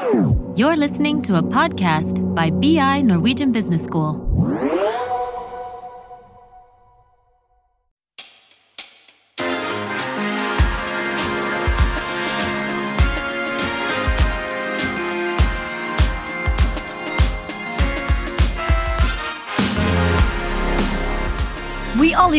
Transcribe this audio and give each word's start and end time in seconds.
You're 0.00 0.76
listening 0.76 1.20
to 1.22 1.36
a 1.36 1.42
podcast 1.42 2.34
by 2.34 2.48
BI 2.48 3.02
Norwegian 3.02 3.52
Business 3.52 3.84
School. 3.84 4.16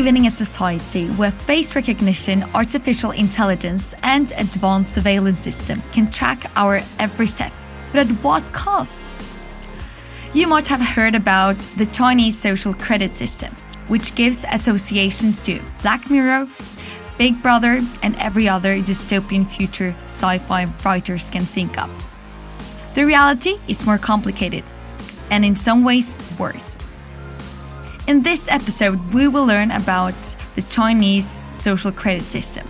Living 0.02 0.18
in 0.18 0.26
a 0.26 0.32
society 0.32 1.06
where 1.10 1.30
face 1.30 1.76
recognition, 1.76 2.44
artificial 2.56 3.12
intelligence, 3.12 3.94
and 4.02 4.34
advanced 4.36 4.94
surveillance 4.94 5.38
system 5.38 5.80
can 5.94 6.10
track 6.10 6.50
our 6.56 6.82
every 6.98 7.28
step. 7.28 7.52
But 7.94 8.10
at 8.10 8.12
what 8.24 8.44
cost? 8.52 9.14
You 10.34 10.48
might 10.48 10.68
have 10.70 10.82
heard 10.82 11.14
about 11.14 11.60
the 11.78 11.86
Chinese 11.86 12.36
social 12.36 12.74
credit 12.74 13.16
system, 13.16 13.56
which 13.90 14.16
gives 14.16 14.44
associations 14.52 15.40
to 15.42 15.62
Black 15.84 16.10
Mirror, 16.10 16.48
Big 17.20 17.40
Brother, 17.44 17.80
and 18.02 18.16
every 18.16 18.50
other 18.50 18.82
dystopian 18.82 19.48
future 19.48 19.94
sci 20.08 20.40
fi 20.40 20.66
writers 20.84 21.30
can 21.30 21.46
think 21.46 21.78
of. 21.78 21.92
The 22.96 23.06
reality 23.06 23.60
is 23.68 23.86
more 23.86 24.00
complicated, 24.00 24.64
and 25.30 25.46
in 25.46 25.54
some 25.54 25.84
ways, 25.84 26.16
worse. 26.40 26.80
In 28.12 28.24
this 28.24 28.52
episode, 28.52 29.14
we 29.14 29.30
will 29.30 29.46
learn 29.46 29.72
about 29.72 30.20
the 30.56 30.62
Chinese 30.62 31.46
social 31.50 31.94
credit 31.94 32.24
system 32.24 32.68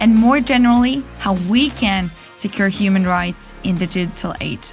and 0.00 0.14
more 0.14 0.40
generally, 0.40 1.02
how 1.18 1.34
we 1.50 1.68
can 1.68 2.10
secure 2.36 2.70
human 2.70 3.06
rights 3.06 3.52
in 3.64 3.74
the 3.74 3.86
digital 3.86 4.32
age. 4.40 4.72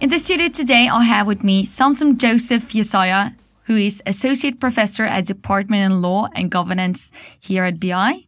In 0.00 0.10
the 0.10 0.18
studio 0.18 0.48
today, 0.48 0.88
I 0.88 1.04
have 1.04 1.28
with 1.28 1.44
me 1.44 1.64
Samson 1.64 2.18
Joseph 2.18 2.74
Esayas, 2.74 3.36
who 3.66 3.76
is 3.76 4.02
Associate 4.04 4.58
Professor 4.58 5.04
at 5.04 5.26
the 5.26 5.34
Department 5.34 5.84
in 5.84 6.02
Law 6.02 6.26
and 6.34 6.50
Governance 6.50 7.12
here 7.38 7.62
at 7.62 7.78
BI, 7.78 8.26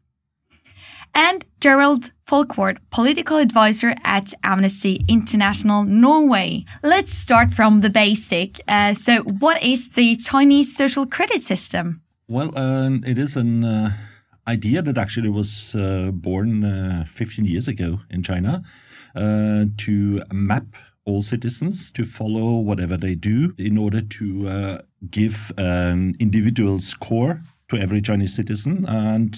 and 1.17 1.45
Gerald 1.63 2.11
Folkvord, 2.27 2.79
Political 2.91 3.37
Advisor 3.37 3.95
at 4.03 4.35
Amnesty 4.43 5.05
International 5.07 5.85
Norway. 5.85 6.65
Let's 6.83 7.13
start 7.13 7.53
from 7.55 7.83
the 7.83 7.89
basic. 7.89 8.61
Uh, 8.67 8.95
so, 8.95 9.23
what 9.23 9.63
is 9.63 9.91
the 9.91 10.17
Chinese 10.17 10.77
social 10.77 11.07
credit 11.07 11.41
system? 11.41 12.03
Well, 12.27 12.51
uh, 12.59 12.91
it 13.07 13.17
is 13.17 13.37
an 13.37 13.63
uh, 13.63 13.93
idea 14.49 14.83
that 14.83 14.99
actually 14.99 15.29
was 15.29 15.73
uh, 15.77 16.11
born 16.13 16.65
uh, 16.65 17.05
15 17.07 17.45
years 17.45 17.69
ago 17.69 18.01
in 18.11 18.25
China 18.25 18.65
uh, 19.15 19.67
to 19.77 20.21
map 20.33 20.67
all 21.05 21.23
citizens 21.23 21.93
to 21.93 22.05
follow 22.05 22.57
whatever 22.57 22.97
they 22.97 23.15
do 23.15 23.55
in 23.57 23.79
order 23.79 24.01
to 24.01 24.81
give 25.13 25.53
an 25.59 26.15
individual 26.19 26.81
score 26.81 27.41
to 27.69 27.77
every 27.77 28.03
Chinese 28.03 28.35
citizen 28.35 28.85
and 28.89 29.37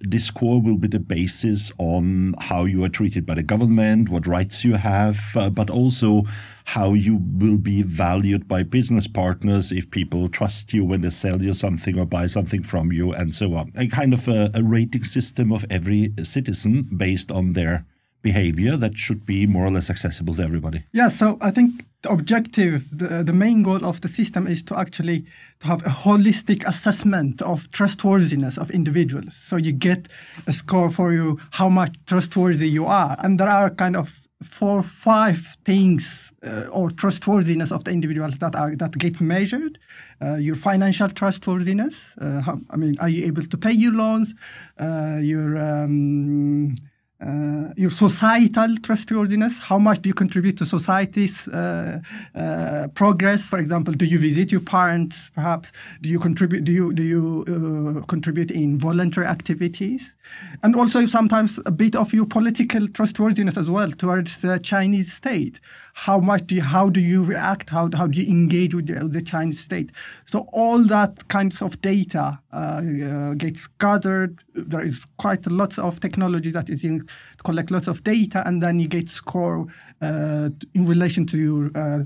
this 0.00 0.26
score 0.26 0.60
will 0.60 0.76
be 0.76 0.88
the 0.88 1.00
basis 1.00 1.72
on 1.78 2.34
how 2.38 2.64
you 2.64 2.84
are 2.84 2.88
treated 2.88 3.24
by 3.26 3.34
the 3.34 3.42
government, 3.42 4.08
what 4.08 4.26
rights 4.26 4.64
you 4.64 4.74
have, 4.74 5.20
uh, 5.34 5.50
but 5.50 5.70
also 5.70 6.22
how 6.66 6.92
you 6.92 7.16
will 7.16 7.58
be 7.58 7.82
valued 7.82 8.46
by 8.46 8.62
business 8.62 9.06
partners 9.06 9.72
if 9.72 9.90
people 9.90 10.28
trust 10.28 10.72
you 10.72 10.84
when 10.84 11.00
they 11.00 11.10
sell 11.10 11.42
you 11.42 11.54
something 11.54 11.98
or 11.98 12.04
buy 12.04 12.26
something 12.26 12.62
from 12.62 12.92
you, 12.92 13.12
and 13.12 13.34
so 13.34 13.54
on. 13.54 13.72
A 13.76 13.86
kind 13.86 14.12
of 14.12 14.28
a, 14.28 14.50
a 14.54 14.62
rating 14.62 15.04
system 15.04 15.52
of 15.52 15.64
every 15.70 16.12
citizen 16.22 16.88
based 16.96 17.32
on 17.32 17.54
their 17.54 17.86
behavior 18.22 18.76
that 18.76 18.96
should 18.96 19.24
be 19.24 19.46
more 19.46 19.66
or 19.66 19.70
less 19.70 19.90
accessible 19.90 20.34
to 20.34 20.42
everybody. 20.42 20.84
Yeah, 20.92 21.08
so 21.08 21.38
I 21.40 21.50
think 21.50 21.84
the 22.02 22.10
objective, 22.10 22.84
the, 22.90 23.22
the 23.24 23.32
main 23.32 23.62
goal 23.62 23.84
of 23.84 24.00
the 24.00 24.08
system 24.08 24.46
is 24.46 24.62
to 24.64 24.78
actually 24.78 25.24
to 25.60 25.66
have 25.66 25.84
a 25.84 25.90
holistic 25.90 26.64
assessment 26.66 27.42
of 27.42 27.70
trustworthiness 27.72 28.58
of 28.58 28.70
individuals. 28.70 29.36
So 29.46 29.56
you 29.56 29.72
get 29.72 30.08
a 30.46 30.52
score 30.52 30.90
for 30.90 31.12
you 31.12 31.38
how 31.52 31.68
much 31.68 31.96
trustworthy 32.06 32.68
you 32.68 32.86
are, 32.86 33.16
and 33.18 33.38
there 33.38 33.48
are 33.48 33.70
kind 33.70 33.96
of 33.96 34.28
four, 34.42 34.82
five 34.82 35.56
things 35.64 36.32
uh, 36.46 36.66
or 36.70 36.90
trustworthiness 36.90 37.72
of 37.72 37.82
the 37.82 37.90
individuals 37.90 38.38
that 38.38 38.54
are 38.54 38.76
that 38.76 38.92
get 38.98 39.20
measured. 39.20 39.78
Uh, 40.20 40.36
your 40.36 40.56
financial 40.56 41.08
trustworthiness. 41.08 42.14
Uh, 42.20 42.40
how, 42.40 42.60
I 42.70 42.76
mean, 42.76 42.96
are 43.00 43.08
you 43.08 43.26
able 43.26 43.42
to 43.42 43.56
pay 43.56 43.72
your 43.72 43.92
loans? 43.92 44.34
Uh, 44.78 45.18
your 45.20 45.56
um, 45.56 46.74
uh, 47.20 47.72
your 47.76 47.90
societal 47.90 48.76
trustworthiness. 48.82 49.58
How 49.58 49.78
much 49.78 50.02
do 50.02 50.08
you 50.08 50.14
contribute 50.14 50.56
to 50.58 50.64
society's 50.64 51.48
uh, 51.48 52.00
uh, 52.34 52.88
progress? 52.94 53.48
For 53.48 53.58
example, 53.58 53.92
do 53.94 54.06
you 54.06 54.18
visit 54.18 54.52
your 54.52 54.60
parents? 54.60 55.30
Perhaps 55.34 55.72
do 56.00 56.08
you 56.08 56.20
contribute? 56.20 56.64
Do 56.64 56.72
you 56.72 56.92
do 56.92 57.02
you 57.02 57.44
uh, 57.48 58.06
contribute 58.06 58.50
in 58.52 58.78
voluntary 58.78 59.26
activities? 59.26 60.14
And 60.62 60.76
also 60.76 61.06
sometimes 61.06 61.58
a 61.66 61.70
bit 61.70 61.96
of 61.96 62.12
your 62.12 62.26
political 62.26 62.86
trustworthiness 62.86 63.56
as 63.56 63.68
well 63.68 63.90
towards 63.90 64.40
the 64.40 64.58
Chinese 64.58 65.12
state. 65.12 65.58
How 65.94 66.20
much 66.20 66.46
do 66.46 66.54
you, 66.54 66.62
how 66.62 66.90
do 66.90 67.00
you 67.00 67.24
react? 67.24 67.70
How 67.70 67.90
how 67.92 68.06
do 68.06 68.20
you 68.20 68.30
engage 68.30 68.74
with 68.74 68.86
the, 68.86 69.08
the 69.08 69.22
Chinese 69.22 69.58
state? 69.58 69.90
So 70.26 70.46
all 70.52 70.84
that 70.84 71.26
kinds 71.26 71.60
of 71.62 71.80
data 71.80 72.38
uh, 72.52 72.56
uh, 72.56 73.34
gets 73.34 73.66
gathered. 73.78 74.38
There 74.54 74.82
is 74.82 75.04
quite 75.16 75.46
a 75.46 75.50
lot 75.50 75.78
of 75.78 75.98
technology 75.98 76.52
that 76.52 76.70
is 76.70 76.84
in 76.84 77.07
collect 77.44 77.70
lots 77.70 77.88
of 77.88 78.02
data, 78.04 78.42
and 78.46 78.62
then 78.62 78.80
you 78.80 78.88
get 78.88 79.10
score 79.10 79.66
uh, 80.00 80.50
in 80.74 80.86
relation 80.86 81.26
to 81.26 81.38
your 81.38 81.70
uh, 81.74 82.04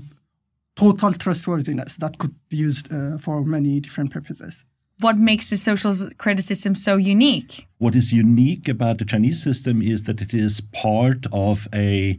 total 0.75 1.13
trustworthiness 1.13 1.97
that 1.97 2.17
could 2.17 2.35
be 2.49 2.57
used 2.57 2.91
uh, 2.91 3.17
for 3.17 3.43
many 3.43 3.79
different 3.79 4.11
purposes. 4.11 4.65
What 4.99 5.17
makes 5.17 5.49
the 5.49 5.57
social 5.57 5.93
credit 6.17 6.45
system 6.45 6.75
so 6.75 6.97
unique? 6.97 7.67
What 7.77 7.95
is 7.95 8.13
unique 8.13 8.69
about 8.69 8.99
the 8.99 9.05
Chinese 9.05 9.43
system 9.43 9.81
is 9.81 10.03
that 10.03 10.21
it 10.21 10.33
is 10.33 10.61
part 10.61 11.25
of 11.31 11.67
a 11.73 12.17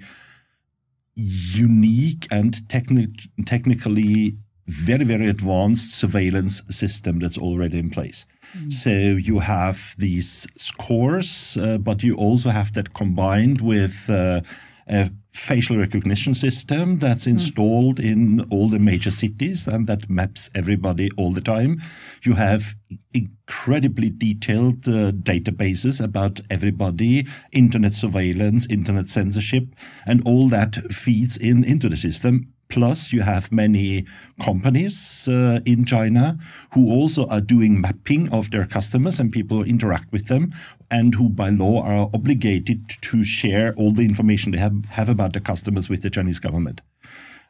unique 1.15 2.27
and 2.31 2.55
techni- 2.69 3.28
technically 3.47 4.37
very, 4.67 5.05
very 5.05 5.28
advanced 5.28 5.94
surveillance 5.94 6.62
system 6.71 7.21
that's 7.21 7.39
already 7.39 7.78
in 7.78 7.91
place. 7.91 8.25
Mm. 8.56 8.72
So 8.72 8.91
you 8.91 9.41
have 9.41 9.94
these 9.98 10.47
scores, 10.56 11.56
uh, 11.60 11.78
but 11.78 12.03
you 12.03 12.15
also 12.16 12.50
have 12.50 12.72
that 12.75 12.94
combined 12.94 13.60
with 13.60 14.09
uh, 14.09 14.41
a 14.88 15.10
facial 15.32 15.76
recognition 15.76 16.32
system 16.32 17.00
that's 17.00 17.25
hmm. 17.25 17.31
installed 17.31 17.97
mm. 17.97 18.04
in 18.04 18.41
all 18.50 18.69
the 18.69 18.78
major 18.78 19.10
cities 19.10 19.66
and 19.66 19.88
that 19.88 20.09
maps 20.09 20.48
everybody 20.54 21.10
all 21.16 21.32
the 21.32 21.41
time. 21.41 21.81
You 22.22 22.34
have 22.34 22.76
incredibly 23.12 24.10
detailed 24.10 24.87
uh, 24.87 25.10
databases 25.10 26.03
about 26.03 26.41
everybody, 26.50 27.26
internet 27.50 27.94
surveillance, 27.94 28.66
internet 28.70 29.09
censorship, 29.09 29.75
and 30.06 30.22
all 30.25 30.48
that 30.50 30.76
feeds 30.93 31.37
in 31.37 31.64
into 31.64 31.88
the 31.88 31.97
system 31.97 32.53
Plus, 32.69 33.12
you 33.12 33.22
have 33.22 33.52
many 33.52 34.06
companies 34.42 35.28
uh, 35.28 35.60
in 35.64 35.84
China 35.84 36.38
who 36.72 36.91
also 36.91 37.26
are 37.28 37.41
doing 37.41 37.80
mapping 37.80 38.28
of 38.32 38.50
their 38.50 38.66
customers 38.66 39.20
and 39.20 39.30
people 39.30 39.58
who 39.58 39.64
interact 39.64 40.10
with 40.12 40.26
them, 40.26 40.52
and 40.91 41.14
who 41.14 41.28
by 41.28 41.50
law 41.50 41.82
are 41.82 42.08
obligated 42.12 42.88
to 43.02 43.25
share 43.25 43.75
all 43.75 43.92
the 43.92 44.04
information 44.04 44.52
they 44.52 44.58
have, 44.58 44.84
have 44.86 45.08
about 45.08 45.32
their 45.32 45.42
customers 45.42 45.88
with 45.88 46.02
the 46.02 46.10
Chinese 46.10 46.38
government. 46.38 46.80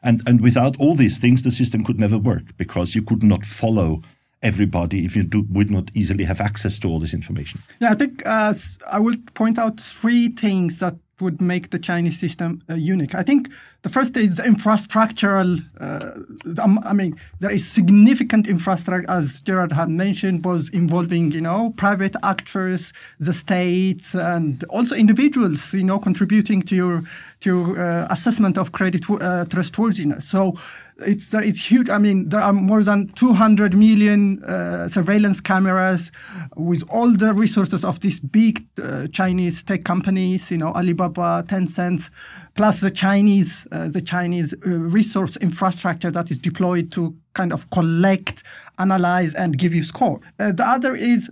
And, 0.03 0.21
and 0.27 0.41
without 0.41 0.77
all 0.79 0.95
these 0.95 1.17
things, 1.17 1.41
the 1.41 1.51
system 1.51 1.83
could 1.83 1.99
never 1.99 2.17
work 2.17 2.55
because 2.57 2.93
you 2.93 3.01
could 3.01 3.23
not 3.23 3.43
follow 3.45 4.01
everybody 4.43 5.03
if 5.05 5.15
you 5.15 5.23
do, 5.23 5.47
would 5.49 5.71
not 5.71 5.89
easily 5.95 6.23
have 6.25 6.39
access 6.39 6.77
to 6.79 6.87
all 6.87 6.99
this 6.99 7.13
information. 7.13 7.61
Yeah, 7.79 7.91
I 7.91 7.95
think 7.95 8.21
uh, 8.25 8.53
I 8.91 8.99
will 8.99 9.15
point 9.33 9.57
out 9.57 9.79
three 9.79 10.27
things 10.27 10.79
that 10.79 10.95
would 11.21 11.41
make 11.41 11.69
the 11.69 11.79
Chinese 11.79 12.19
system 12.19 12.61
uh, 12.69 12.75
unique. 12.75 13.15
I 13.15 13.23
think 13.23 13.49
the 13.83 13.89
first 13.89 14.17
is 14.17 14.39
infrastructural. 14.39 15.61
Uh, 15.79 16.61
um, 16.61 16.79
I 16.83 16.93
mean, 16.93 17.19
there 17.39 17.51
is 17.51 17.67
significant 17.67 18.47
infrastructure, 18.47 19.09
as 19.09 19.41
Gerald 19.41 19.73
had 19.73 19.89
mentioned, 19.89 20.43
was 20.43 20.69
involving 20.69 21.31
you 21.31 21.41
know 21.41 21.73
private 21.77 22.15
actors, 22.23 22.91
the 23.19 23.33
states, 23.33 24.13
and 24.13 24.63
also 24.65 24.95
individuals. 24.95 25.73
You 25.73 25.83
know, 25.83 25.99
contributing 25.99 26.61
to 26.63 26.75
your 26.75 27.03
to 27.45 27.77
uh, 27.77 28.07
assessment 28.09 28.57
of 28.57 28.71
credit 28.71 29.07
uh, 29.09 29.45
trustworthiness. 29.45 30.27
So 30.27 30.53
it's 30.97 31.31
is 31.33 31.63
huge. 31.71 31.89
I 31.89 31.99
mean, 31.99 32.29
there 32.29 32.41
are 32.41 32.53
more 32.53 32.81
than 32.83 33.07
200 33.09 33.75
million 33.77 34.43
uh, 34.43 34.87
surveillance 34.87 35.41
cameras 35.41 36.11
with 36.55 36.83
all 36.89 37.11
the 37.11 37.33
resources 37.33 37.85
of 37.85 37.99
these 37.99 38.19
big 38.19 38.65
uh, 38.81 39.07
Chinese 39.07 39.63
tech 39.63 39.83
companies. 39.83 40.49
You 40.49 40.57
know, 40.57 40.73
Alibaba, 40.73 41.43
Tencent, 41.47 42.09
plus 42.55 42.79
the 42.79 42.91
Chinese 42.91 43.67
uh, 43.71 43.89
the 43.89 44.01
Chinese 44.01 44.53
uh, 44.53 44.69
resource 44.69 45.37
infrastructure 45.37 46.11
that 46.11 46.31
is 46.31 46.39
deployed 46.39 46.91
to 46.93 47.15
kind 47.33 47.53
of 47.53 47.69
collect, 47.69 48.43
analyze, 48.79 49.35
and 49.35 49.57
give 49.57 49.73
you 49.73 49.83
score. 49.83 50.19
The 50.37 50.65
other 50.65 50.95
is 50.95 51.29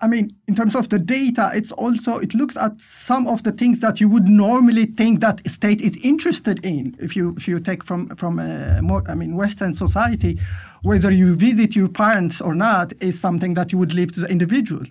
I 0.00 0.08
mean, 0.08 0.30
in 0.48 0.54
terms 0.54 0.74
of 0.74 0.88
the 0.88 0.98
data, 0.98 1.50
it's 1.54 1.72
also 1.72 2.18
it 2.18 2.34
looks 2.34 2.56
at 2.56 2.80
some 2.80 3.26
of 3.26 3.42
the 3.42 3.52
things 3.52 3.80
that 3.80 4.00
you 4.00 4.08
would 4.08 4.28
normally 4.28 4.86
think 4.86 5.20
that 5.20 5.46
state 5.48 5.80
is 5.80 5.96
interested 6.04 6.64
in. 6.64 6.96
If 6.98 7.16
you 7.16 7.34
if 7.36 7.48
you 7.48 7.60
take 7.60 7.84
from 7.84 8.08
from 8.16 8.38
a 8.38 8.80
more, 8.82 9.02
I 9.08 9.14
mean, 9.14 9.36
Western 9.36 9.74
society, 9.74 10.38
whether 10.82 11.10
you 11.10 11.34
visit 11.34 11.76
your 11.76 11.88
parents 11.88 12.40
or 12.40 12.54
not 12.54 12.92
is 13.00 13.20
something 13.20 13.54
that 13.54 13.72
you 13.72 13.78
would 13.78 13.94
leave 13.94 14.12
to 14.12 14.20
the 14.20 14.28
individual. 14.28 14.84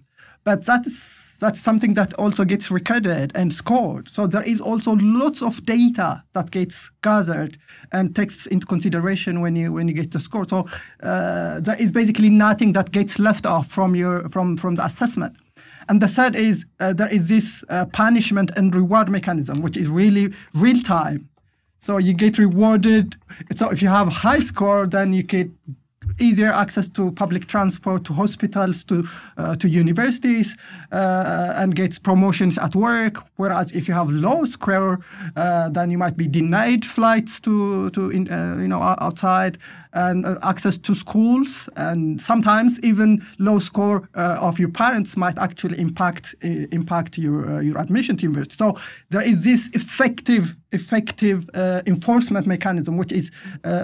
But 0.43 0.65
that's 0.65 1.20
that's 1.41 1.59
something 1.59 1.95
that 1.95 2.13
also 2.13 2.45
gets 2.45 2.69
recorded 2.69 3.31
and 3.33 3.51
scored. 3.51 4.07
So 4.07 4.27
there 4.27 4.43
is 4.43 4.61
also 4.61 4.95
lots 4.95 5.41
of 5.41 5.65
data 5.65 6.23
that 6.33 6.51
gets 6.51 6.91
gathered 7.01 7.57
and 7.91 8.15
takes 8.15 8.45
into 8.45 8.67
consideration 8.67 9.41
when 9.41 9.55
you 9.55 9.73
when 9.73 9.87
you 9.87 9.95
get 9.95 10.11
the 10.11 10.19
score. 10.19 10.45
So 10.47 10.67
uh, 11.01 11.59
there 11.59 11.81
is 11.81 11.91
basically 11.91 12.29
nothing 12.29 12.73
that 12.73 12.91
gets 12.91 13.17
left 13.17 13.45
off 13.47 13.67
from 13.67 13.95
your 13.95 14.29
from 14.29 14.55
from 14.55 14.75
the 14.75 14.85
assessment. 14.85 15.35
And 15.89 15.99
the 15.99 16.07
third 16.07 16.35
is 16.35 16.65
uh, 16.79 16.93
there 16.93 17.11
is 17.11 17.27
this 17.27 17.63
uh, 17.69 17.85
punishment 17.85 18.51
and 18.55 18.73
reward 18.73 19.09
mechanism, 19.09 19.61
which 19.61 19.77
is 19.77 19.89
really 19.89 20.33
real 20.53 20.79
time. 20.81 21.27
So 21.79 21.97
you 21.97 22.13
get 22.13 22.37
rewarded. 22.37 23.15
So 23.55 23.71
if 23.71 23.81
you 23.81 23.89
have 23.89 24.07
high 24.09 24.41
score, 24.41 24.85
then 24.85 25.11
you 25.13 25.23
get 25.23 25.49
easier 26.19 26.51
access 26.51 26.87
to 26.89 27.11
public 27.11 27.47
transport, 27.47 28.03
to 28.05 28.13
hospitals, 28.13 28.83
to 28.85 29.07
uh, 29.37 29.55
to 29.55 29.67
universities, 29.67 30.55
uh, 30.91 31.53
and 31.55 31.75
gets 31.75 31.99
promotions 31.99 32.57
at 32.57 32.75
work. 32.75 33.23
Whereas 33.35 33.71
if 33.71 33.87
you 33.87 33.93
have 33.93 34.09
low 34.11 34.45
score, 34.45 34.99
uh, 35.35 35.69
then 35.69 35.91
you 35.91 35.97
might 35.97 36.17
be 36.17 36.27
denied 36.27 36.85
flights 36.85 37.39
to 37.41 37.89
to 37.91 38.09
in, 38.09 38.29
uh, 38.29 38.57
you 38.59 38.67
know 38.67 38.81
outside 38.81 39.57
and 39.93 40.25
uh, 40.25 40.37
access 40.41 40.77
to 40.77 40.95
schools, 40.95 41.69
and 41.75 42.21
sometimes 42.21 42.79
even 42.83 43.25
low 43.39 43.59
score 43.59 44.09
uh, 44.15 44.37
of 44.39 44.59
your 44.59 44.69
parents 44.69 45.17
might 45.17 45.37
actually 45.37 45.79
impact 45.79 46.35
impact 46.41 47.17
your 47.17 47.61
your 47.61 47.77
admission 47.77 48.17
to 48.17 48.23
university. 48.23 48.55
So 48.57 48.77
there 49.09 49.21
is 49.21 49.43
this 49.43 49.69
effective 49.73 50.55
effective 50.71 51.49
enforcement 51.85 52.47
mechanism, 52.47 52.97
which 52.97 53.11
is 53.11 53.31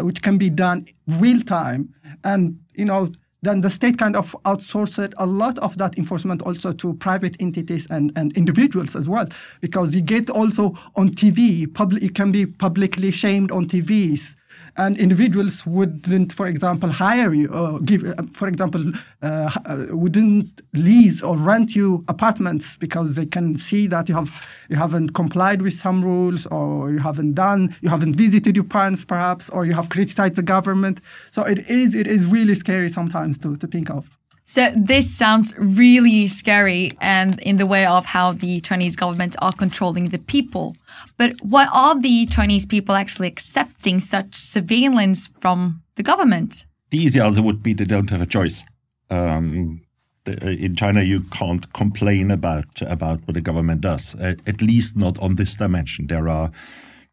which 0.01 0.21
can 0.21 0.37
be 0.37 0.49
done 0.49 0.85
real 1.07 1.41
time 1.41 1.93
and, 2.23 2.59
you 2.73 2.85
know, 2.85 3.11
then 3.43 3.61
the 3.61 3.69
state 3.69 3.97
kind 3.97 4.15
of 4.15 4.35
outsourced 4.45 5.13
a 5.17 5.25
lot 5.25 5.57
of 5.59 5.77
that 5.77 5.97
enforcement 5.97 6.41
also 6.41 6.73
to 6.73 6.93
private 6.95 7.37
entities 7.39 7.87
and, 7.89 8.11
and 8.15 8.35
individuals 8.35 8.95
as 8.95 9.07
well, 9.07 9.27
because 9.61 9.93
you 9.93 10.01
get 10.01 10.29
also 10.29 10.73
on 10.95 11.09
TV, 11.09 11.71
public, 11.71 12.01
you 12.01 12.09
can 12.09 12.31
be 12.31 12.45
publicly 12.45 13.11
shamed 13.11 13.51
on 13.51 13.65
TVs 13.65 14.35
and 14.77 14.97
individuals 14.97 15.65
wouldn't, 15.65 16.33
for 16.33 16.47
example, 16.47 16.89
hire 16.89 17.33
you 17.33 17.47
or 17.47 17.79
give, 17.79 18.03
uh, 18.03 18.13
for 18.31 18.47
example, 18.47 18.91
uh, 19.21 19.49
uh, 19.65 19.85
wouldn't 19.89 20.61
lease 20.73 21.21
or 21.21 21.35
rent 21.35 21.75
you 21.75 22.05
apartments 22.07 22.77
because 22.77 23.15
they 23.15 23.25
can 23.25 23.57
see 23.57 23.87
that 23.87 24.07
you 24.07 24.15
have 24.15 24.31
you 24.69 24.75
haven't 24.75 25.13
complied 25.13 25.61
with 25.61 25.73
some 25.73 26.03
rules 26.03 26.45
or 26.47 26.91
you 26.91 26.99
haven't 26.99 27.33
done, 27.33 27.75
you 27.81 27.89
haven't 27.89 28.15
visited 28.15 28.55
your 28.55 28.65
parents 28.65 29.03
perhaps, 29.03 29.49
or 29.49 29.65
you 29.65 29.73
have 29.73 29.89
criticized 29.89 30.35
the 30.35 30.43
government. 30.43 31.01
So 31.31 31.43
it 31.43 31.59
is 31.69 31.95
it 31.95 32.07
is 32.07 32.27
really 32.27 32.55
scary 32.55 32.89
sometimes 32.89 33.39
to, 33.39 33.57
to 33.57 33.67
think 33.67 33.89
of. 33.89 34.16
So 34.49 34.71
this 34.77 35.13
sounds 35.13 35.53
really 35.57 36.29
scary 36.29 36.93
and 37.01 37.37
in 37.41 37.57
the 37.57 37.65
way 37.65 37.85
of 37.85 38.05
how 38.05 38.31
the 38.31 38.61
Chinese 38.61 38.95
government 38.95 39.35
are 39.41 39.51
controlling 39.51 40.07
the 40.07 40.19
people. 40.19 40.77
But 41.17 41.33
why 41.41 41.65
are 41.65 41.99
the 41.99 42.25
Chinese 42.27 42.65
people 42.65 42.95
actually 42.95 43.27
accepting 43.27 43.99
such 43.99 44.35
surveillance 44.35 45.27
from 45.27 45.83
the 45.95 46.03
government? 46.03 46.65
The 46.91 46.97
easy 46.97 47.19
answer 47.19 47.41
would 47.41 47.61
be 47.61 47.73
they 47.73 47.83
don't 47.83 48.09
have 48.09 48.21
a 48.21 48.25
choice. 48.25 48.63
Um, 49.09 49.81
in 50.25 50.75
China, 50.75 51.01
you 51.01 51.23
can't 51.23 51.73
complain 51.73 52.31
about 52.31 52.81
about 52.81 53.19
what 53.25 53.33
the 53.33 53.41
government 53.41 53.81
does. 53.81 54.15
At 54.15 54.61
least 54.61 54.95
not 54.95 55.19
on 55.19 55.35
this 55.35 55.55
dimension. 55.55 56.07
There 56.07 56.29
are 56.29 56.51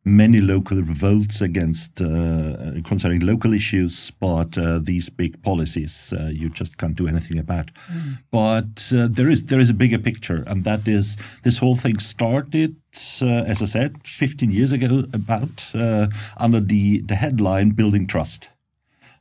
many 0.05 0.41
local 0.41 0.83
revolts 0.83 1.41
against 1.41 2.01
uh, 2.01 2.73
concerning 2.85 3.21
local 3.21 3.53
issues, 3.55 4.11
but 4.21 4.57
uh, 4.59 4.79
these 4.79 5.09
big 5.09 5.43
policies 5.43 6.13
uh, 6.13 6.31
you 6.33 6.51
just 6.51 6.77
can't 6.77 6.95
do 6.95 7.09
anything 7.09 7.39
about. 7.39 7.73
Mm. 7.91 8.19
But 8.31 8.93
uh, 8.93 9.09
there 9.11 9.31
is 9.31 9.47
there 9.47 9.61
is 9.61 9.71
a 9.71 9.75
bigger 9.75 9.99
picture, 9.99 10.45
and 10.47 10.65
that 10.65 10.87
is 10.87 11.17
this 11.43 11.59
whole 11.59 11.77
thing 11.77 11.99
started, 11.99 12.77
uh, 13.23 13.45
as 13.47 13.63
I 13.63 13.67
said, 13.67 14.07
15 14.07 14.51
years 14.51 14.73
ago, 14.73 15.05
about 15.13 15.67
uh, 15.75 16.09
under 16.37 16.61
the 16.61 17.01
the 17.01 17.15
headline 17.15 17.71
"Building 17.71 18.07
Trust," 18.07 18.49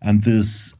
and 0.01 0.21
this 0.21 0.73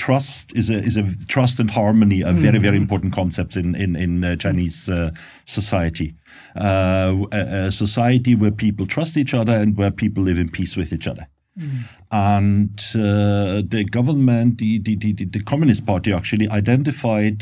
trust 0.00 0.56
is 0.56 0.70
a 0.70 0.78
is 0.90 0.96
a 0.96 1.04
trust 1.26 1.60
and 1.60 1.70
harmony 1.70 2.24
are 2.24 2.32
very 2.32 2.58
very 2.58 2.78
mm. 2.78 2.82
important 2.82 3.12
concepts 3.12 3.54
in 3.54 3.74
in 3.74 3.96
in 3.96 4.24
uh, 4.24 4.34
Chinese 4.36 4.88
uh, 4.88 5.10
society. 5.44 6.14
Uh, 6.56 7.26
a, 7.32 7.66
a, 7.66 7.72
society 7.72 8.34
where 8.34 8.50
people 8.64 8.86
trust 8.86 9.16
each 9.16 9.34
other 9.34 9.52
and 9.62 9.76
where 9.76 9.92
people 10.02 10.22
live 10.22 10.38
in 10.38 10.48
peace 10.48 10.74
with 10.76 10.90
each 10.92 11.06
other. 11.06 11.26
Mm. 11.58 11.80
And 12.10 12.76
uh, 12.94 13.62
the 13.74 13.84
government, 13.98 14.58
the, 14.58 14.78
the, 14.78 14.96
the 14.96 15.12
the 15.12 15.42
Communist 15.42 15.84
Party, 15.84 16.12
actually 16.12 16.48
identified 16.48 17.38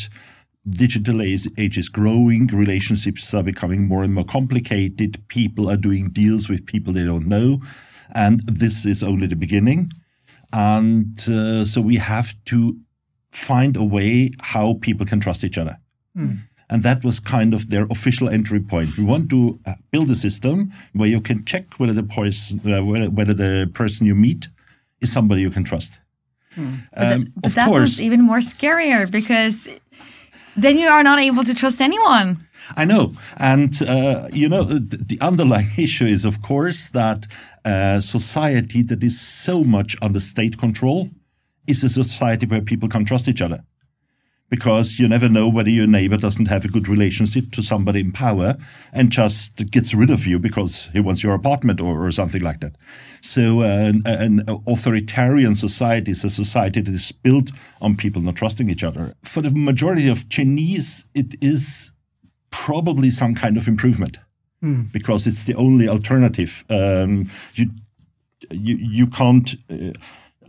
digital 0.69 1.22
age 1.22 1.78
is 1.78 1.88
growing, 1.88 2.46
relationships 2.49 3.32
are 3.32 3.44
becoming 3.44 3.87
more 3.88 4.02
and 4.05 4.14
more 4.14 4.25
complicated, 4.25 5.10
people 5.28 5.70
are 5.70 5.81
doing 5.88 6.10
deals 6.10 6.49
with 6.49 6.66
people 6.66 6.93
they 6.93 7.05
don't 7.05 7.26
know, 7.26 7.60
and 8.14 8.40
this 8.40 8.84
is 8.84 9.02
only 9.02 9.26
the 9.26 9.37
beginning. 9.46 9.90
And 10.53 11.19
uh, 11.29 11.65
so 11.65 11.81
we 11.81 11.97
have 11.97 12.35
to 12.47 12.79
find 13.31 13.77
a 13.77 13.85
way 13.85 14.31
how 14.41 14.75
people 14.81 15.06
can 15.06 15.21
trust 15.21 15.45
each 15.45 15.59
other. 15.59 15.79
Mm. 16.17 16.39
And 16.71 16.83
that 16.83 17.03
was 17.03 17.19
kind 17.19 17.55
of 17.55 17.71
their 17.71 17.87
official 17.91 18.29
entry 18.29 18.61
point. 18.61 18.99
We 18.99 19.05
want 19.05 19.31
to 19.31 19.59
uh, 19.65 19.75
build 19.91 20.11
a 20.11 20.15
system 20.15 20.71
where 20.93 21.09
you 21.09 21.21
can 21.21 21.45
check 21.45 21.75
whether 21.79 21.95
the 21.95 22.03
person, 22.03 22.61
uh, 22.71 22.85
whether, 22.85 23.11
whether, 23.11 23.35
the 23.35 23.71
person 23.73 24.06
you 24.06 24.15
meet 24.15 24.49
is 25.00 25.11
somebody 25.11 25.41
you 25.41 25.50
can 25.50 25.65
trust. 25.65 25.99
Hmm. 26.55 26.75
But, 26.94 27.12
um, 27.12 27.33
but 27.37 27.53
that 27.53 27.69
course, 27.69 27.79
sounds 27.79 28.03
even 28.03 28.23
more 28.23 28.39
scarier 28.39 29.11
because 29.11 29.69
then 30.56 30.77
you 30.77 30.89
are 30.89 31.03
not 31.03 31.21
able 31.21 31.44
to 31.44 31.55
trust 31.55 31.81
anyone. 31.81 32.48
I 32.76 32.85
know. 32.85 33.12
And, 33.37 33.81
uh, 33.82 34.29
you 34.32 34.49
know, 34.49 34.65
the, 34.65 35.19
underlying 35.20 35.70
issue 35.79 36.06
is, 36.06 36.25
of 36.25 36.43
course, 36.43 36.88
that 36.91 37.26
a 37.65 38.00
society 38.03 38.82
that 38.82 39.03
is 39.03 39.20
so 39.20 39.65
much 39.65 39.97
under 40.00 40.20
state 40.20 40.59
control 40.59 41.11
is 41.67 41.85
a 41.85 41.88
society 41.88 42.47
where 42.47 42.62
people 42.62 42.88
can't 42.88 43.06
trust 43.06 43.29
each 43.29 43.43
other. 43.43 43.65
Because 44.50 44.99
you 44.99 45.06
never 45.06 45.29
know 45.29 45.47
whether 45.47 45.69
your 45.69 45.87
neighbor 45.87 46.17
doesn't 46.17 46.47
have 46.47 46.65
a 46.65 46.69
good 46.69 46.88
relationship 46.88 47.53
to 47.53 47.62
somebody 47.62 48.00
in 48.00 48.12
power 48.12 48.56
and 48.94 49.11
just 49.11 49.70
gets 49.70 49.93
rid 49.93 50.09
of 50.09 50.26
you 50.26 50.38
because 50.38 50.88
he 50.94 51.00
wants 51.00 51.23
your 51.23 51.35
apartment 51.35 51.82
or, 51.82 52.06
or 52.06 52.11
something 52.11 52.41
like 52.41 52.60
that. 52.60 52.77
So, 53.20 53.60
uh, 53.60 53.67
an, 53.67 54.03
an 54.06 54.41
authoritarian 54.67 55.55
society 55.55 56.13
is 56.13 56.25
a 56.25 56.31
society 56.31 56.81
that 56.81 56.94
is 56.94 57.13
built 57.13 57.51
on 57.82 57.96
people 57.96 58.22
not 58.22 58.37
trusting 58.37 58.70
each 58.70 58.82
other. 58.82 59.13
For 59.22 59.43
the 59.43 59.51
majority 59.51 60.08
of 60.08 60.31
Chinese, 60.31 61.05
it 61.15 61.34
is 61.43 61.93
probably 62.50 63.10
some 63.10 63.34
kind 63.34 63.56
of 63.56 63.69
improvement 63.69 64.19
mm. 64.62 64.90
because 64.93 65.26
it's 65.26 65.44
the 65.44 65.55
only 65.55 65.88
alternative. 65.88 66.64
Um, 66.70 67.31
you, 67.55 67.70
you 68.50 68.76
you 68.76 69.06
can't. 69.06 69.55
Uh, 69.70 69.93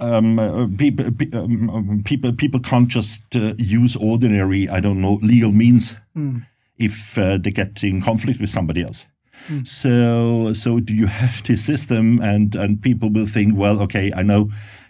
um, 0.02 0.40
uh, 0.40 0.66
people, 0.78 1.08
um, 1.34 2.02
people 2.06 2.32
people 2.32 2.62
can't 2.62 2.88
just 2.88 3.36
uh, 3.36 3.54
use 3.58 3.98
ordinary 3.98 4.70
I 4.70 4.80
don't 4.80 5.02
know 5.02 5.20
legal 5.22 5.52
means 5.52 5.96
mm. 6.16 6.46
if 6.78 7.18
uh, 7.18 7.38
they 7.38 7.52
get 7.52 7.84
in 7.84 8.02
conflict 8.02 8.40
with 8.40 8.50
somebody 8.50 8.82
else. 8.82 9.06
Mm. 9.50 9.68
So 9.68 10.54
so 10.54 10.80
do 10.80 10.94
you 10.94 11.08
have 11.08 11.44
this 11.44 11.66
system 11.66 12.22
and 12.22 12.56
and 12.56 12.82
people 12.82 13.10
will 13.10 13.26
think 13.26 13.58
well 13.58 13.82
okay 13.82 14.12
I 14.16 14.24
know 14.24 14.50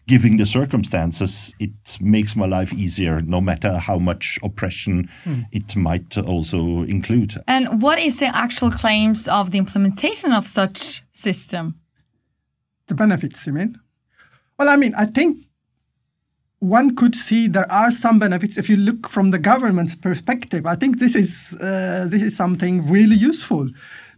given 0.10 0.38
the 0.38 0.46
circumstances, 0.46 1.54
it 1.60 1.98
makes 2.02 2.36
my 2.36 2.48
life 2.48 2.74
easier, 2.74 3.22
no 3.22 3.40
matter 3.40 3.78
how 3.78 4.00
much 4.00 4.40
oppression 4.42 5.08
mm. 5.24 5.46
it 5.52 5.76
might 5.76 6.18
also 6.18 6.82
include. 6.96 7.36
And 7.48 7.80
what 7.84 8.00
is 8.00 8.20
the 8.20 8.36
actual 8.36 8.72
claims 8.72 9.28
of 9.28 9.52
the 9.52 9.60
implementation 9.60 10.32
of 10.34 10.48
such 10.48 11.04
system? 11.14 11.76
The 12.88 12.96
benefits, 12.96 13.46
you 13.46 13.54
mean? 13.54 13.80
Well, 14.58 14.70
I 14.70 14.78
mean, 14.78 14.96
I 14.96 15.06
think 15.06 15.46
one 16.58 16.96
could 16.96 17.16
see 17.16 17.48
there 17.48 17.72
are 17.72 17.92
some 17.92 18.18
benefits 18.20 18.58
if 18.58 18.68
you 18.68 18.78
look 18.78 19.08
from 19.08 19.30
the 19.30 19.40
government's 19.40 19.96
perspective. 19.96 20.66
I 20.66 20.76
think 20.76 20.98
this 20.98 21.16
is 21.16 21.56
uh, 21.62 22.08
this 22.10 22.22
is 22.22 22.36
something 22.36 22.92
really 22.92 23.16
useful 23.16 23.70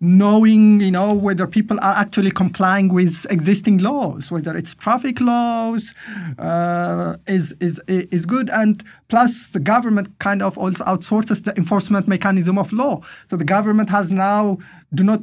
knowing, 0.01 0.81
you 0.81 0.89
know, 0.89 1.13
whether 1.13 1.45
people 1.45 1.77
are 1.79 1.93
actually 1.93 2.31
complying 2.31 2.91
with 2.91 3.25
existing 3.29 3.77
laws, 3.77 4.31
whether 4.31 4.57
it's 4.57 4.73
traffic 4.73 5.21
laws, 5.21 5.93
uh, 6.39 7.15
is 7.27 7.53
is 7.59 7.79
is 7.87 8.25
good. 8.25 8.49
And 8.49 8.83
plus, 9.07 9.49
the 9.49 9.59
government 9.59 10.17
kind 10.19 10.41
of 10.41 10.57
also 10.57 10.83
outsources 10.85 11.43
the 11.43 11.55
enforcement 11.55 12.07
mechanism 12.07 12.57
of 12.57 12.73
law. 12.73 13.01
So 13.29 13.37
the 13.37 13.45
government 13.45 13.89
has 13.91 14.11
now 14.11 14.57
do 14.93 15.03
not 15.03 15.21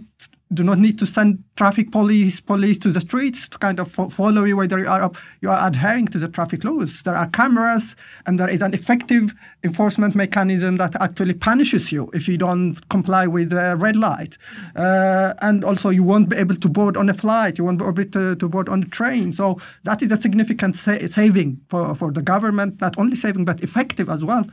do 0.52 0.64
not 0.64 0.78
need 0.78 0.99
to 0.99 1.07
send 1.07 1.45
traffic 1.57 1.93
police 1.93 2.40
police 2.40 2.78
to 2.78 2.90
the 2.90 3.00
streets 3.00 3.49
to 3.49 3.59
kind 3.59 3.78
of 3.78 3.90
fo- 3.90 4.09
follow 4.09 4.45
you 4.45 4.57
whether 4.57 4.78
you 4.78 4.88
are 4.88 5.11
you 5.40 5.50
are 5.50 5.67
adhering 5.67 6.07
to 6.09 6.19
the 6.19 6.28
traffic 6.28 6.64
laws. 6.64 7.02
There 7.02 7.17
are 7.17 7.28
cameras, 7.28 7.95
and 8.26 8.38
there 8.38 8.49
is 8.49 8.62
an 8.62 8.73
effective 8.73 9.35
enforcement 9.62 10.14
mechanism 10.14 10.78
that 10.78 11.00
actually 11.02 11.35
punishes 11.35 11.93
you 11.93 12.11
if 12.14 12.28
you 12.28 12.38
don't 12.38 12.88
comply 12.88 13.26
with 13.26 13.50
the 13.50 13.76
red 13.76 13.97
light. 13.97 14.38
Uh, 14.75 15.35
and 15.43 15.64
also, 15.64 15.90
you 15.90 16.02
won't 16.02 16.28
be 16.28 16.37
able 16.37 16.57
to 16.57 16.69
board 16.69 16.97
on 16.97 17.11
a 17.11 17.14
flight. 17.14 17.59
You 17.59 17.64
won't 17.64 17.78
be 17.78 17.85
able 17.85 18.05
to, 18.05 18.37
to 18.37 18.49
board 18.49 18.69
on 18.69 18.83
a 18.83 18.87
train. 18.87 19.33
So 19.33 19.61
that 19.85 20.02
is 20.02 20.12
a 20.12 20.17
significant 20.17 20.76
sa- 20.76 21.07
saving 21.07 21.61
for 21.69 21.95
for 21.95 22.11
the 22.11 22.23
government. 22.23 22.81
Not 22.81 22.99
only 22.99 23.17
saving 23.17 23.45
but 23.45 23.62
effective 23.62 24.09
as 24.09 24.25
well. 24.25 24.45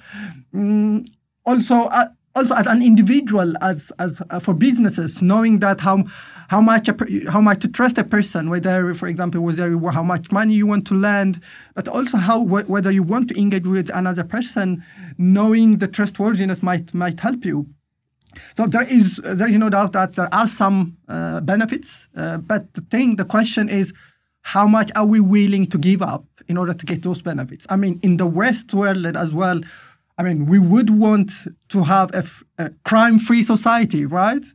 Mm, 0.53 1.07
also. 1.45 1.83
Uh, 1.85 2.07
also 2.35 2.53
as 2.55 2.67
an 2.67 2.81
individual, 2.81 3.53
as 3.61 3.91
as 3.99 4.21
uh, 4.29 4.39
for 4.39 4.53
businesses, 4.53 5.21
knowing 5.21 5.59
that 5.59 5.81
how 5.81 6.03
how 6.49 6.61
much 6.61 6.87
a, 6.89 6.95
how 7.31 7.41
much 7.41 7.59
to 7.61 7.67
trust 7.67 7.97
a 7.97 8.03
person, 8.03 8.49
whether, 8.49 8.93
for 8.93 9.07
example, 9.07 9.41
whether 9.41 9.77
how 9.91 10.03
much 10.03 10.31
money 10.31 10.53
you 10.53 10.67
want 10.67 10.85
to 10.87 10.93
lend, 10.93 11.41
but 11.73 11.87
also 11.87 12.17
how 12.17 12.43
wh- 12.45 12.69
whether 12.69 12.91
you 12.91 13.03
want 13.03 13.29
to 13.29 13.39
engage 13.39 13.65
with 13.65 13.89
another 13.93 14.23
person, 14.23 14.83
knowing 15.17 15.77
the 15.77 15.87
trustworthiness 15.87 16.61
might 16.61 16.93
might 16.93 17.19
help 17.19 17.45
you. 17.45 17.67
So 18.57 18.67
there 18.67 18.83
is 18.83 19.17
there 19.23 19.47
is 19.47 19.57
no 19.57 19.69
doubt 19.69 19.93
that 19.93 20.13
there 20.13 20.33
are 20.33 20.47
some 20.47 20.97
uh, 21.07 21.39
benefits, 21.39 22.07
uh, 22.15 22.37
but 22.37 22.73
the 22.73 22.81
thing, 22.81 23.15
the 23.15 23.25
question 23.25 23.69
is, 23.69 23.93
how 24.41 24.67
much 24.67 24.91
are 24.95 25.05
we 25.05 25.19
willing 25.19 25.67
to 25.67 25.77
give 25.77 26.01
up 26.01 26.25
in 26.47 26.57
order 26.57 26.73
to 26.73 26.85
get 26.85 27.01
those 27.01 27.21
benefits? 27.21 27.65
I 27.69 27.77
mean, 27.77 27.99
in 28.03 28.17
the 28.17 28.27
West 28.27 28.73
world 28.73 29.05
as 29.05 29.31
well 29.33 29.61
I 30.17 30.23
mean, 30.23 30.45
we 30.45 30.59
would 30.59 30.89
want 30.89 31.31
to 31.69 31.83
have 31.83 32.13
a, 32.13 32.23
a 32.57 32.69
crime-free 32.83 33.43
society, 33.43 34.05
right? 34.05 34.45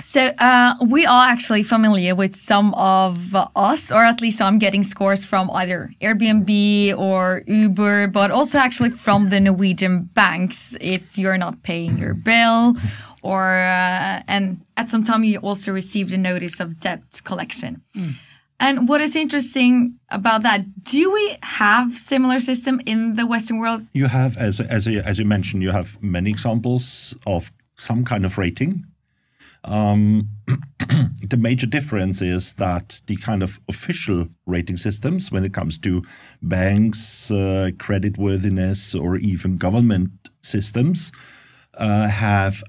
So 0.00 0.30
uh, 0.38 0.74
we 0.86 1.04
are 1.04 1.28
actually 1.28 1.62
familiar 1.62 2.14
with 2.14 2.34
some 2.34 2.72
of 2.74 3.34
us, 3.54 3.92
or 3.92 4.02
at 4.02 4.20
least 4.20 4.40
I'm 4.40 4.58
getting 4.58 4.82
scores 4.82 5.24
from 5.24 5.50
either 5.50 5.92
Airbnb 6.00 6.98
or 6.98 7.42
Uber, 7.46 8.08
but 8.08 8.30
also 8.30 8.58
actually 8.58 8.90
from 8.90 9.28
the 9.28 9.40
Norwegian 9.40 10.04
banks 10.14 10.76
if 10.80 11.18
you're 11.18 11.36
not 11.36 11.62
paying 11.62 11.98
your 11.98 12.14
bill, 12.14 12.76
or 13.22 13.42
uh, 13.42 14.22
and 14.26 14.62
at 14.76 14.88
some 14.88 15.04
time 15.04 15.22
you 15.22 15.38
also 15.38 15.70
received 15.70 16.12
a 16.14 16.18
notice 16.18 16.60
of 16.60 16.80
debt 16.80 17.20
collection. 17.24 17.82
Mm. 17.94 18.14
And 18.60 18.86
what 18.86 19.00
is 19.00 19.16
interesting 19.16 19.98
about 20.10 20.42
that? 20.42 20.84
Do 20.84 21.10
we 21.10 21.38
have 21.42 21.96
similar 21.96 22.40
system 22.40 22.78
in 22.84 23.16
the 23.16 23.26
Western 23.26 23.58
world? 23.58 23.86
You 23.94 24.06
have, 24.06 24.36
as 24.36 24.60
as 24.60 24.86
as 24.86 25.18
you 25.18 25.24
mentioned, 25.24 25.62
you 25.62 25.70
have 25.70 26.00
many 26.02 26.28
examples 26.28 27.16
of 27.26 27.52
some 27.76 28.04
kind 28.04 28.26
of 28.26 28.36
rating. 28.36 28.84
Um, 29.64 30.28
the 31.26 31.38
major 31.38 31.66
difference 31.66 32.20
is 32.20 32.54
that 32.54 33.00
the 33.06 33.16
kind 33.16 33.42
of 33.42 33.60
official 33.66 34.28
rating 34.46 34.76
systems, 34.76 35.32
when 35.32 35.44
it 35.44 35.54
comes 35.54 35.78
to 35.78 36.02
banks, 36.42 37.30
uh, 37.30 37.70
credit 37.78 38.18
worthiness, 38.18 38.94
or 38.94 39.16
even 39.16 39.56
government 39.56 40.10
systems, 40.42 41.12
uh, 41.74 42.08
have 42.08 42.62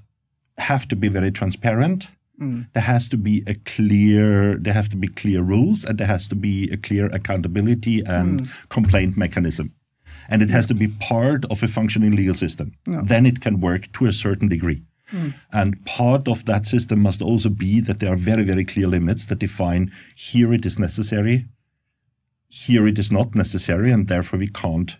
have 0.56 0.88
to 0.88 0.96
be 0.96 1.08
very 1.08 1.30
transparent 1.30 2.08
Mm. 2.40 2.68
There 2.72 2.82
has 2.82 3.08
to 3.10 3.16
be 3.16 3.42
a 3.46 3.54
clear, 3.54 4.56
there 4.56 4.72
have 4.72 4.88
to 4.90 4.96
be 4.96 5.08
clear 5.08 5.42
rules, 5.42 5.84
and 5.84 5.98
there 5.98 6.06
has 6.06 6.26
to 6.28 6.34
be 6.34 6.70
a 6.70 6.76
clear 6.76 7.06
accountability 7.06 8.00
and 8.04 8.42
mm. 8.42 8.68
complaint 8.68 9.16
mechanism, 9.16 9.74
and 10.28 10.42
it 10.42 10.50
has 10.50 10.66
to 10.66 10.74
be 10.74 10.88
part 10.88 11.44
of 11.46 11.62
a 11.62 11.68
functioning 11.68 12.12
legal 12.12 12.34
system. 12.34 12.72
Then 12.86 13.26
it 13.26 13.40
can 13.40 13.60
work 13.60 13.92
to 13.92 14.06
a 14.06 14.12
certain 14.12 14.48
degree. 14.48 14.82
Mm. 15.12 15.34
And 15.52 15.84
part 15.84 16.26
of 16.26 16.44
that 16.46 16.66
system 16.66 17.00
must 17.00 17.22
also 17.22 17.48
be 17.48 17.80
that 17.80 18.00
there 18.00 18.12
are 18.12 18.16
very, 18.16 18.44
very 18.44 18.64
clear 18.64 18.86
limits 18.86 19.26
that 19.26 19.38
define 19.38 19.92
here 20.16 20.52
it 20.52 20.64
is 20.64 20.78
necessary, 20.78 21.46
here 22.48 22.86
it 22.86 22.98
is 22.98 23.12
not 23.12 23.34
necessary, 23.34 23.90
and 23.90 24.08
therefore 24.08 24.38
we 24.38 24.48
can't 24.48 24.96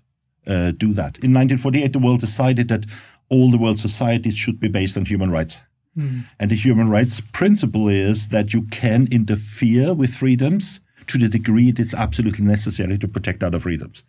uh, 0.47 0.73
do 0.73 0.93
that. 0.95 1.19
In 1.19 1.33
1948, 1.33 1.93
the 1.93 1.99
world 1.99 2.21
decided 2.21 2.69
that 2.69 2.85
all 3.29 3.51
the 3.51 3.59
world 3.59 3.79
societies 3.79 4.37
should 4.37 4.61
be 4.61 4.69
based 4.69 4.97
on 4.97 5.07
human 5.07 5.31
rights. 5.31 5.57
Mm. 5.97 6.25
And 6.39 6.51
the 6.51 6.57
human 6.57 6.89
rights 6.89 7.21
principle 7.21 7.89
is 7.89 8.29
that 8.29 8.55
you 8.55 8.63
can 8.63 9.09
interfere 9.11 9.95
with 9.95 10.15
freedoms 10.15 10.81
to 11.07 11.19
the 11.19 11.29
degree 11.29 11.69
it 11.69 11.79
is 11.79 11.95
absolutely 11.95 12.45
necessary 12.45 12.99
to 12.99 13.09
protect 13.09 13.43
other 13.43 13.59
freedoms. 13.59 14.05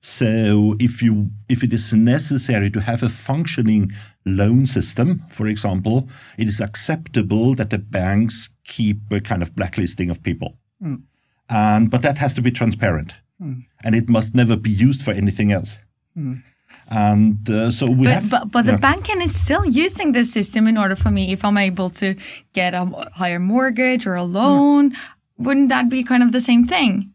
So 0.00 0.76
if 0.80 1.02
you 1.02 1.30
if 1.48 1.64
it 1.64 1.72
is 1.72 1.92
necessary 1.92 2.68
to 2.70 2.80
have 2.80 3.02
a 3.02 3.08
functioning 3.08 3.90
loan 4.26 4.66
system, 4.66 5.24
for 5.30 5.46
example, 5.46 6.08
it 6.36 6.46
is 6.46 6.60
acceptable 6.60 7.54
that 7.54 7.70
the 7.70 7.78
banks 7.78 8.50
keep 8.64 8.98
a 9.10 9.20
kind 9.20 9.42
of 9.42 9.56
blacklisting 9.56 10.10
of 10.10 10.22
people. 10.22 10.58
Mm. 10.82 11.04
And 11.48 11.90
but 11.90 12.02
that 12.02 12.18
has 12.18 12.34
to 12.34 12.42
be 12.42 12.50
transparent. 12.50 13.14
Mm. 13.40 13.64
And 13.82 13.94
it 13.94 14.08
must 14.08 14.34
never 14.34 14.56
be 14.56 14.70
used 14.70 15.00
for 15.02 15.12
anything 15.12 15.52
else. 15.52 15.78
Mm. 16.16 16.42
And 16.88 17.48
uh, 17.48 17.70
so 17.70 17.90
we 17.90 18.04
but, 18.04 18.12
have, 18.12 18.30
but, 18.30 18.50
but 18.50 18.64
yeah. 18.64 18.72
the 18.72 18.78
bank 18.78 19.08
is 19.10 19.34
still 19.34 19.64
using 19.64 20.12
this 20.12 20.32
system 20.32 20.66
in 20.66 20.76
order 20.76 20.96
for 20.96 21.10
me, 21.10 21.32
if 21.32 21.44
I'm 21.44 21.56
able 21.56 21.90
to 21.90 22.14
get 22.52 22.74
a 22.74 22.84
higher 23.14 23.38
mortgage 23.38 24.06
or 24.06 24.14
a 24.14 24.24
loan, 24.24 24.90
yeah. 24.90 24.98
wouldn't 25.38 25.68
that 25.70 25.88
be 25.88 26.04
kind 26.04 26.22
of 26.22 26.32
the 26.32 26.40
same 26.40 26.66
thing? 26.66 27.10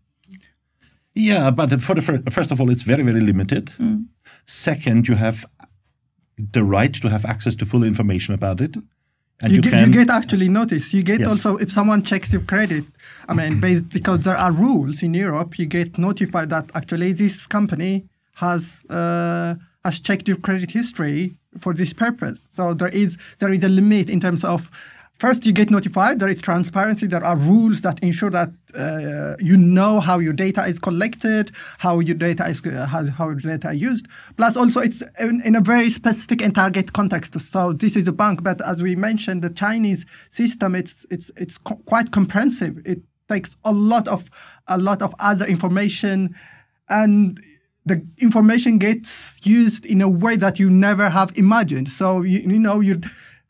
Yeah, 1.14 1.52
but 1.52 1.82
for 1.82 1.96
the 1.96 2.02
first, 2.02 2.32
first 2.32 2.52
of 2.52 2.62
all, 2.62 2.70
it's 2.72 2.84
very, 2.84 3.04
very 3.04 3.20
limited. 3.20 3.68
Mm. 3.78 4.06
Second, 4.46 5.08
you 5.08 5.16
have 5.16 5.46
the 6.38 6.64
right 6.64 6.94
to 6.94 7.10
have 7.10 7.26
access 7.26 7.56
to 7.58 7.66
full 7.66 7.84
information 7.84 8.34
about 8.34 8.62
it. 8.62 8.76
And 9.42 9.52
you, 9.52 9.58
you, 9.58 9.62
get, 9.62 9.72
can, 9.72 9.94
you 9.94 10.06
get 10.06 10.10
actually 10.10 10.50
notice. 10.50 10.94
You 10.94 11.04
get 11.04 11.20
yes. 11.20 11.30
also 11.30 11.58
if 11.58 11.72
someone 11.72 12.04
checks 12.04 12.34
your 12.34 12.42
credit. 12.42 12.86
I 13.28 13.34
mean, 13.34 13.60
based 13.62 13.90
because 13.90 14.22
there 14.22 14.36
are 14.36 14.52
rules 14.52 15.02
in 15.02 15.14
Europe, 15.14 15.58
you 15.58 15.66
get 15.66 15.98
notified 15.98 16.50
that 16.50 16.72
actually 16.76 17.14
this 17.14 17.48
company 17.48 18.06
has 18.39 18.86
uh, 18.89 19.55
has 19.84 20.00
checked 20.00 20.27
your 20.27 20.38
credit 20.38 20.72
history 20.72 21.36
for 21.58 21.74
this 21.74 21.93
purpose. 21.93 22.46
So 22.51 22.74
there 22.74 22.89
is 22.89 23.17
there 23.39 23.51
is 23.51 23.63
a 23.63 23.69
limit 23.69 24.10
in 24.10 24.19
terms 24.19 24.43
of 24.43 24.72
first 25.19 25.46
you 25.46 25.51
get 25.51 25.69
notified. 25.69 26.19
There 26.19 26.29
is 26.29 26.41
transparency. 26.41 27.05
There 27.05 27.24
are 27.24 27.36
rules 27.36 27.81
that 27.81 28.00
ensure 28.00 28.29
that 28.29 28.51
uh, 28.74 29.36
you 29.39 29.58
know 29.58 30.00
how 30.00 30.19
your 30.19 30.31
data 30.31 30.63
is 30.65 30.79
collected, 30.79 31.51
how 31.79 32.00
your 32.00 32.15
data 32.15 32.48
is 32.48 32.65
uh, 32.65 32.86
how, 32.86 33.29
your 33.29 33.36
data 33.36 33.72
is 33.72 33.81
used. 33.81 34.08
Plus, 34.38 34.55
also 34.55 34.79
it's 34.79 35.03
in, 35.19 35.41
in, 35.43 35.55
a 35.55 35.62
very 35.62 35.89
specific 35.89 36.41
and 36.41 36.55
target 36.55 36.93
context. 36.93 37.38
So 37.39 37.74
this 37.74 37.98
is 37.98 38.08
a 38.08 38.13
bank, 38.13 38.41
but 38.41 38.65
as 38.65 38.81
we 38.81 38.96
mentioned, 38.96 39.41
the 39.41 39.50
Chinese 39.50 40.05
system 40.29 40.75
it's 40.75 41.05
it's 41.10 41.29
it's 41.36 41.58
co- 41.58 41.81
quite 41.86 42.12
comprehensive. 42.12 42.79
It 42.86 43.01
takes 43.27 43.58
a 43.65 43.74
lot 43.74 44.08
of 44.08 44.29
a 44.67 44.77
lot 44.77 45.01
of 45.01 45.13
other 45.19 45.46
information 45.46 46.36
and 46.89 47.39
the 47.89 48.05
information 48.19 48.77
gets 48.77 49.39
used 49.43 49.86
in 49.86 50.01
a 50.01 50.08
way 50.08 50.38
that 50.38 50.60
you 50.60 50.69
never 50.69 51.10
have 51.10 51.38
imagined. 51.38 51.89
So 51.89 52.22
you, 52.22 52.39
you 52.39 52.60
know 52.60 52.79
your 52.79 52.98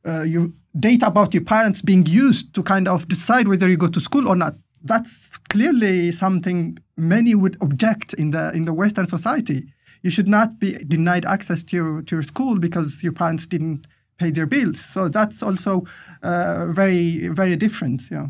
uh, 0.08 0.24
your 0.24 0.50
data 0.80 1.08
about 1.08 1.34
your 1.34 1.44
parents 1.44 1.82
being 1.82 2.06
used 2.06 2.54
to 2.56 2.64
kind 2.64 2.88
of 2.88 3.08
decide 3.08 3.48
whether 3.48 3.68
you 3.70 3.78
go 3.78 3.88
to 3.88 4.00
school 4.00 4.28
or 4.28 4.36
not. 4.36 4.56
That's 4.84 5.38
clearly 5.50 6.12
something 6.12 6.78
many 6.96 7.36
would 7.36 7.58
object 7.62 8.14
in 8.14 8.32
the 8.32 8.52
in 8.54 8.66
the 8.66 8.74
Western 8.74 9.08
society. 9.08 9.74
You 10.02 10.10
should 10.10 10.30
not 10.30 10.60
be 10.60 10.78
denied 10.88 11.26
access 11.26 11.64
to 11.66 11.76
your 11.76 12.02
to 12.04 12.16
your 12.16 12.24
school 12.24 12.60
because 12.60 13.04
your 13.04 13.14
parents 13.14 13.48
didn't 13.48 13.86
pay 14.18 14.32
their 14.32 14.48
bills. 14.48 14.80
So 14.94 15.10
that's 15.10 15.44
also 15.44 15.84
uh, 16.24 16.68
very 16.68 17.28
very 17.28 17.58
different. 17.58 18.02
Yeah. 18.10 18.28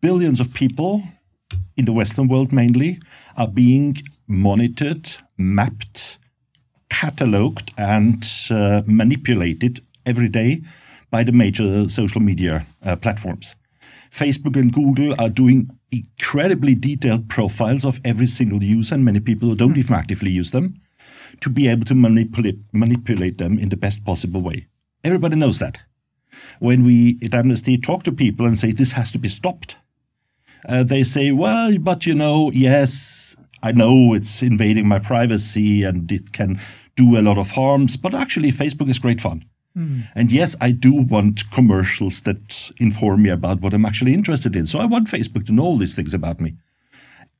Billions 0.00 0.40
of 0.40 0.48
people 0.54 1.02
in 1.76 1.84
the 1.84 1.92
Western 1.92 2.28
world 2.28 2.52
mainly 2.52 2.98
are 3.36 3.48
being 3.48 3.96
monitored 4.30 5.16
mapped, 5.36 6.18
cataloged, 6.88 7.72
and 7.76 8.24
uh, 8.50 8.82
manipulated 8.86 9.80
every 10.06 10.28
day 10.28 10.62
by 11.10 11.24
the 11.24 11.32
major 11.32 11.88
social 11.88 12.20
media 12.20 12.66
uh, 12.84 12.96
platforms. 12.96 13.54
Facebook 14.10 14.56
and 14.56 14.72
Google 14.72 15.14
are 15.20 15.28
doing 15.28 15.68
incredibly 15.92 16.74
detailed 16.74 17.28
profiles 17.28 17.84
of 17.84 18.00
every 18.04 18.26
single 18.26 18.62
user 18.62 18.94
and 18.94 19.04
many 19.04 19.20
people 19.20 19.48
who 19.48 19.56
don't 19.56 19.76
even 19.76 19.94
actively 19.94 20.30
use 20.30 20.50
them 20.50 20.80
to 21.40 21.50
be 21.50 21.68
able 21.68 21.84
to 21.86 21.94
manipulate, 21.94 22.58
manipulate 22.72 23.38
them 23.38 23.58
in 23.58 23.68
the 23.68 23.76
best 23.76 24.04
possible 24.04 24.40
way. 24.40 24.66
Everybody 25.04 25.36
knows 25.36 25.58
that. 25.58 25.78
When 26.58 26.84
we 26.84 27.18
at 27.22 27.34
Amnesty 27.34 27.78
talk 27.78 28.02
to 28.04 28.12
people 28.12 28.46
and 28.46 28.58
say 28.58 28.72
this 28.72 28.92
has 28.92 29.10
to 29.12 29.18
be 29.18 29.28
stopped, 29.28 29.76
uh, 30.68 30.84
they 30.84 31.04
say, 31.04 31.32
well, 31.32 31.76
but 31.78 32.06
you 32.06 32.14
know, 32.14 32.50
yes, 32.52 33.19
I 33.62 33.72
know 33.72 34.14
it's 34.14 34.42
invading 34.42 34.88
my 34.88 34.98
privacy 34.98 35.82
and 35.82 36.10
it 36.10 36.32
can 36.32 36.60
do 36.96 37.18
a 37.18 37.22
lot 37.22 37.38
of 37.38 37.52
harms, 37.52 37.96
but 37.96 38.14
actually, 38.14 38.50
Facebook 38.52 38.88
is 38.88 38.98
great 38.98 39.20
fun. 39.20 39.44
Mm. 39.76 40.08
And 40.14 40.32
yes, 40.32 40.56
I 40.60 40.72
do 40.72 41.02
want 41.02 41.50
commercials 41.50 42.22
that 42.22 42.70
inform 42.78 43.22
me 43.22 43.30
about 43.30 43.60
what 43.60 43.72
I'm 43.72 43.86
actually 43.86 44.14
interested 44.14 44.56
in. 44.56 44.66
So 44.66 44.78
I 44.78 44.86
want 44.86 45.08
Facebook 45.08 45.46
to 45.46 45.52
know 45.52 45.64
all 45.64 45.78
these 45.78 45.94
things 45.94 46.14
about 46.14 46.40
me. 46.40 46.56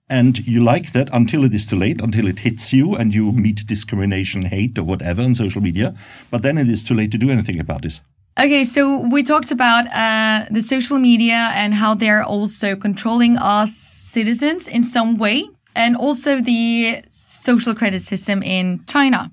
And 0.09 0.45
you 0.47 0.61
like 0.61 0.93
that 0.93 1.09
until 1.13 1.45
it 1.45 1.55
is 1.55 1.65
too 1.65 1.77
late, 1.77 2.01
until 2.01 2.27
it 2.27 2.41
hits 2.41 2.73
you 2.73 2.97
and 2.97 3.15
you 3.15 3.31
meet 3.33 3.67
discrimination, 3.67 4.43
hate, 4.43 4.77
or 4.77 4.83
whatever 4.83 5.23
on 5.23 5.35
social 5.37 5.61
media. 5.61 5.95
But 6.31 6.43
then 6.43 6.59
it 6.59 6.69
is 6.69 6.83
too 6.83 6.95
late 6.95 7.13
to 7.13 7.19
do 7.19 7.31
anything 7.31 7.61
about 7.61 7.83
this. 7.83 8.01
Okay, 8.39 8.65
so 8.65 9.07
we 9.09 9.23
talked 9.23 9.53
about 9.53 9.87
uh, 9.95 10.47
the 10.51 10.63
social 10.63 10.99
media 10.99 11.51
and 11.55 11.75
how 11.75 11.95
they're 11.95 12.25
also 12.25 12.75
controlling 12.75 13.37
us 13.37 13.77
citizens 13.77 14.67
in 14.67 14.83
some 14.83 15.17
way, 15.17 15.49
and 15.75 15.97
also 15.97 16.41
the 16.41 17.03
social 17.11 17.75
credit 17.75 18.03
system 18.03 18.43
in 18.43 18.85
China. 18.87 19.31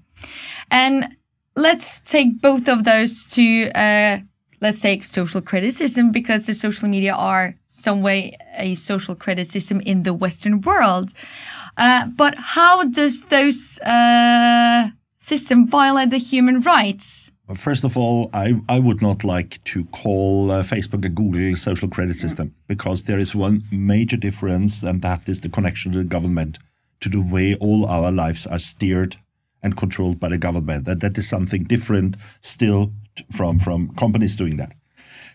And 0.69 1.15
let's 1.55 1.99
take 1.99 2.41
both 2.41 2.67
of 2.67 2.83
those 2.83 3.25
to, 3.27 3.71
uh, 3.71 4.19
let's 4.61 4.79
say, 4.79 4.99
social 5.01 5.41
credit 5.41 5.73
system 5.73 6.11
because 6.11 6.45
the 6.45 6.53
social 6.53 6.87
media 6.87 7.13
are 7.13 7.55
some 7.65 8.01
way 8.01 8.37
a 8.57 8.75
social 8.75 9.15
credit 9.15 9.47
system 9.47 9.81
in 9.81 10.03
the 10.03 10.13
Western 10.13 10.61
world. 10.61 11.13
Uh, 11.77 12.07
but 12.07 12.35
how 12.35 12.83
does 12.83 13.23
those 13.25 13.79
uh, 13.81 14.89
system 15.17 15.67
violate 15.67 16.09
the 16.09 16.17
human 16.17 16.59
rights? 16.61 17.31
First 17.55 17.85
of 17.85 17.97
all, 17.97 18.29
I, 18.33 18.55
I 18.67 18.79
would 18.79 19.01
not 19.01 19.23
like 19.23 19.63
to 19.65 19.85
call 19.85 20.51
uh, 20.51 20.63
Facebook 20.63 21.05
and 21.05 21.15
Google 21.15 21.55
social 21.55 21.87
credit 21.87 22.17
system 22.17 22.53
because 22.67 23.03
there 23.03 23.19
is 23.19 23.33
one 23.33 23.63
major 23.71 24.17
difference, 24.17 24.83
and 24.83 25.01
that 25.01 25.21
is 25.27 25.39
the 25.39 25.47
connection 25.47 25.93
to 25.93 25.99
the 25.99 26.03
government, 26.03 26.59
to 26.99 27.07
the 27.07 27.21
way 27.21 27.55
all 27.55 27.85
our 27.85 28.11
lives 28.11 28.45
are 28.47 28.59
steered 28.59 29.15
and 29.63 29.77
controlled 29.77 30.19
by 30.19 30.27
the 30.27 30.37
government. 30.37 30.83
That 30.83 30.99
that 30.99 31.17
is 31.17 31.29
something 31.29 31.63
different 31.63 32.17
still 32.41 32.91
from 33.31 33.59
from 33.59 33.95
companies 33.95 34.35
doing 34.35 34.57
that. 34.57 34.73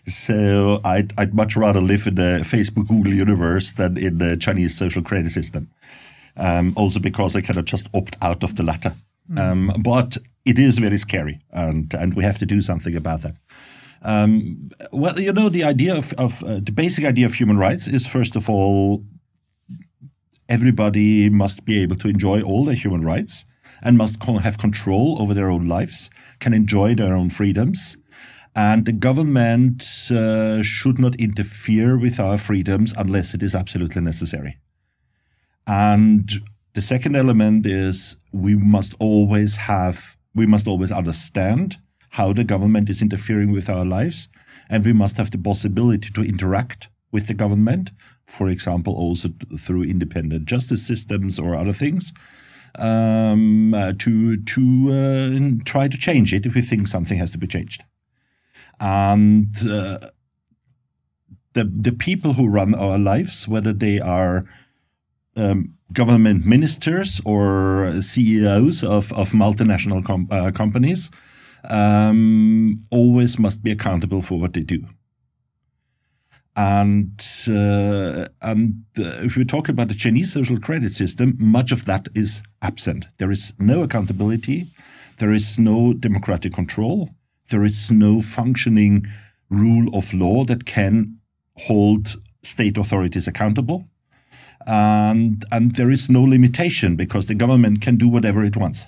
So 0.05 0.81
I'd 0.85 1.13
I'd 1.17 1.33
much 1.33 1.55
rather 1.55 1.81
live 1.81 2.05
in 2.05 2.15
the 2.15 2.41
Facebook 2.43 2.89
Google 2.89 3.15
universe 3.15 3.71
than 3.71 3.97
in 3.97 4.19
the 4.19 4.37
Chinese 4.37 4.77
social 4.77 5.01
credit 5.01 5.31
system. 5.31 5.71
Um, 6.37 6.73
also 6.75 6.99
because 6.99 7.35
I 7.35 7.41
cannot 7.41 7.65
just 7.65 7.87
opt 7.93 8.17
out 8.21 8.43
of 8.43 8.55
the 8.55 8.63
latter. 8.63 8.93
Um, 9.37 9.71
but 9.79 10.17
it 10.45 10.59
is 10.59 10.77
very 10.79 10.97
scary, 10.97 11.39
and 11.51 11.93
and 11.93 12.13
we 12.13 12.23
have 12.23 12.37
to 12.39 12.45
do 12.45 12.61
something 12.61 12.95
about 12.95 13.21
that. 13.21 13.35
Um, 14.01 14.69
well, 14.91 15.17
you 15.19 15.31
know, 15.31 15.49
the 15.49 15.63
idea 15.63 15.95
of, 15.95 16.13
of 16.13 16.43
uh, 16.43 16.59
the 16.61 16.73
basic 16.73 17.05
idea 17.05 17.25
of 17.25 17.35
human 17.35 17.57
rights 17.57 17.87
is 17.87 18.05
first 18.05 18.35
of 18.35 18.49
all, 18.49 19.05
everybody 20.49 21.29
must 21.29 21.63
be 21.63 21.81
able 21.81 21.95
to 21.97 22.09
enjoy 22.09 22.41
all 22.41 22.65
their 22.65 22.75
human 22.75 23.05
rights 23.05 23.45
and 23.81 23.97
must 23.97 24.19
co- 24.19 24.39
have 24.39 24.57
control 24.57 25.21
over 25.21 25.33
their 25.33 25.49
own 25.49 25.67
lives, 25.67 26.09
can 26.39 26.53
enjoy 26.53 26.95
their 26.95 27.15
own 27.15 27.29
freedoms, 27.29 27.95
and 28.55 28.85
the 28.85 28.93
government 28.93 29.83
uh, 30.11 30.61
should 30.61 30.99
not 30.99 31.15
interfere 31.15 31.97
with 31.97 32.19
our 32.19 32.37
freedoms 32.37 32.93
unless 32.97 33.33
it 33.33 33.41
is 33.41 33.55
absolutely 33.55 34.01
necessary. 34.01 34.57
And 35.65 36.29
the 36.73 36.81
second 36.81 37.15
element 37.15 37.65
is 37.65 38.17
we 38.31 38.55
must 38.55 38.95
always 38.99 39.55
have, 39.55 40.17
we 40.33 40.45
must 40.45 40.67
always 40.67 40.91
understand 40.91 41.77
how 42.11 42.33
the 42.33 42.43
government 42.43 42.89
is 42.89 43.01
interfering 43.01 43.51
with 43.51 43.69
our 43.69 43.85
lives. 43.85 44.27
And 44.69 44.85
we 44.85 44.93
must 44.93 45.17
have 45.17 45.31
the 45.31 45.37
possibility 45.37 46.09
to 46.11 46.21
interact 46.23 46.87
with 47.11 47.27
the 47.27 47.33
government, 47.33 47.91
for 48.25 48.49
example, 48.49 48.95
also 48.95 49.29
through 49.59 49.83
independent 49.83 50.45
justice 50.45 50.85
systems 50.85 51.37
or 51.37 51.55
other 51.55 51.73
things, 51.73 52.11
um, 52.79 53.73
uh, 53.73 53.93
to, 53.99 54.37
to 54.37 54.89
uh, 54.91 55.63
try 55.63 55.87
to 55.87 55.97
change 55.97 56.33
it 56.33 56.45
if 56.45 56.55
we 56.55 56.61
think 56.61 56.87
something 56.87 57.19
has 57.19 57.29
to 57.31 57.37
be 57.37 57.45
changed. 57.45 57.83
And 58.79 59.55
uh, 59.69 59.99
the, 61.53 61.65
the 61.65 61.91
people 61.91 62.33
who 62.33 62.47
run 62.47 62.73
our 62.73 62.97
lives, 62.97 63.47
whether 63.47 63.73
they 63.73 63.99
are 63.99 64.45
um, 65.35 65.75
government 65.91 66.45
ministers 66.45 67.21
or 67.25 67.93
CEOs 68.01 68.83
of, 68.83 69.11
of 69.13 69.31
multinational 69.31 70.03
com 70.03 70.27
uh, 70.31 70.51
companies 70.51 71.09
um, 71.69 72.83
always 72.89 73.39
must 73.39 73.63
be 73.63 73.71
accountable 73.71 74.21
for 74.21 74.39
what 74.39 74.53
they 74.53 74.63
do. 74.63 74.85
And 76.55 77.19
uh, 77.47 78.27
and 78.41 78.83
uh, 78.99 79.25
if 79.25 79.35
we 79.35 79.45
talk 79.45 79.69
about 79.69 79.87
the 79.87 79.95
Chinese 79.95 80.31
social 80.31 80.59
credit 80.59 80.91
system, 80.91 81.35
much 81.39 81.71
of 81.71 81.85
that 81.85 82.07
is 82.13 82.43
absent. 82.61 83.07
There 83.17 83.31
is 83.31 83.53
no 83.57 83.81
accountability, 83.81 84.71
there 85.17 85.31
is 85.31 85.57
no 85.57 85.93
democratic 85.93 86.53
control, 86.53 87.09
there 87.49 87.63
is 87.63 87.89
no 87.89 88.21
functioning 88.21 89.07
rule 89.49 89.95
of 89.95 90.13
law 90.13 90.45
that 90.45 90.65
can 90.65 91.17
hold 91.57 92.17
state 92.43 92.77
authorities 92.77 93.27
accountable 93.27 93.87
and 94.67 95.43
and 95.51 95.75
there 95.75 95.91
is 95.91 96.09
no 96.09 96.23
limitation 96.23 96.95
because 96.95 97.25
the 97.25 97.35
government 97.35 97.81
can 97.81 97.95
do 97.97 98.07
whatever 98.07 98.43
it 98.43 98.57
wants. 98.57 98.85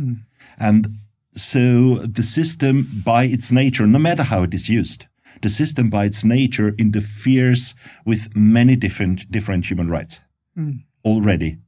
Mm. 0.00 0.22
And 0.58 0.98
so 1.34 1.94
the 1.94 2.22
system 2.22 2.88
by 3.04 3.24
its 3.24 3.52
nature, 3.52 3.86
no 3.86 3.98
matter 3.98 4.22
how 4.22 4.42
it 4.42 4.54
is 4.54 4.68
used, 4.68 5.06
the 5.42 5.50
system 5.50 5.90
by 5.90 6.04
its 6.06 6.24
nature 6.24 6.74
interferes 6.78 7.74
with 8.04 8.34
many 8.36 8.76
different 8.76 9.30
different 9.30 9.66
human 9.66 9.88
rights 9.88 10.20
mm. 10.56 10.82
already. 11.04 11.58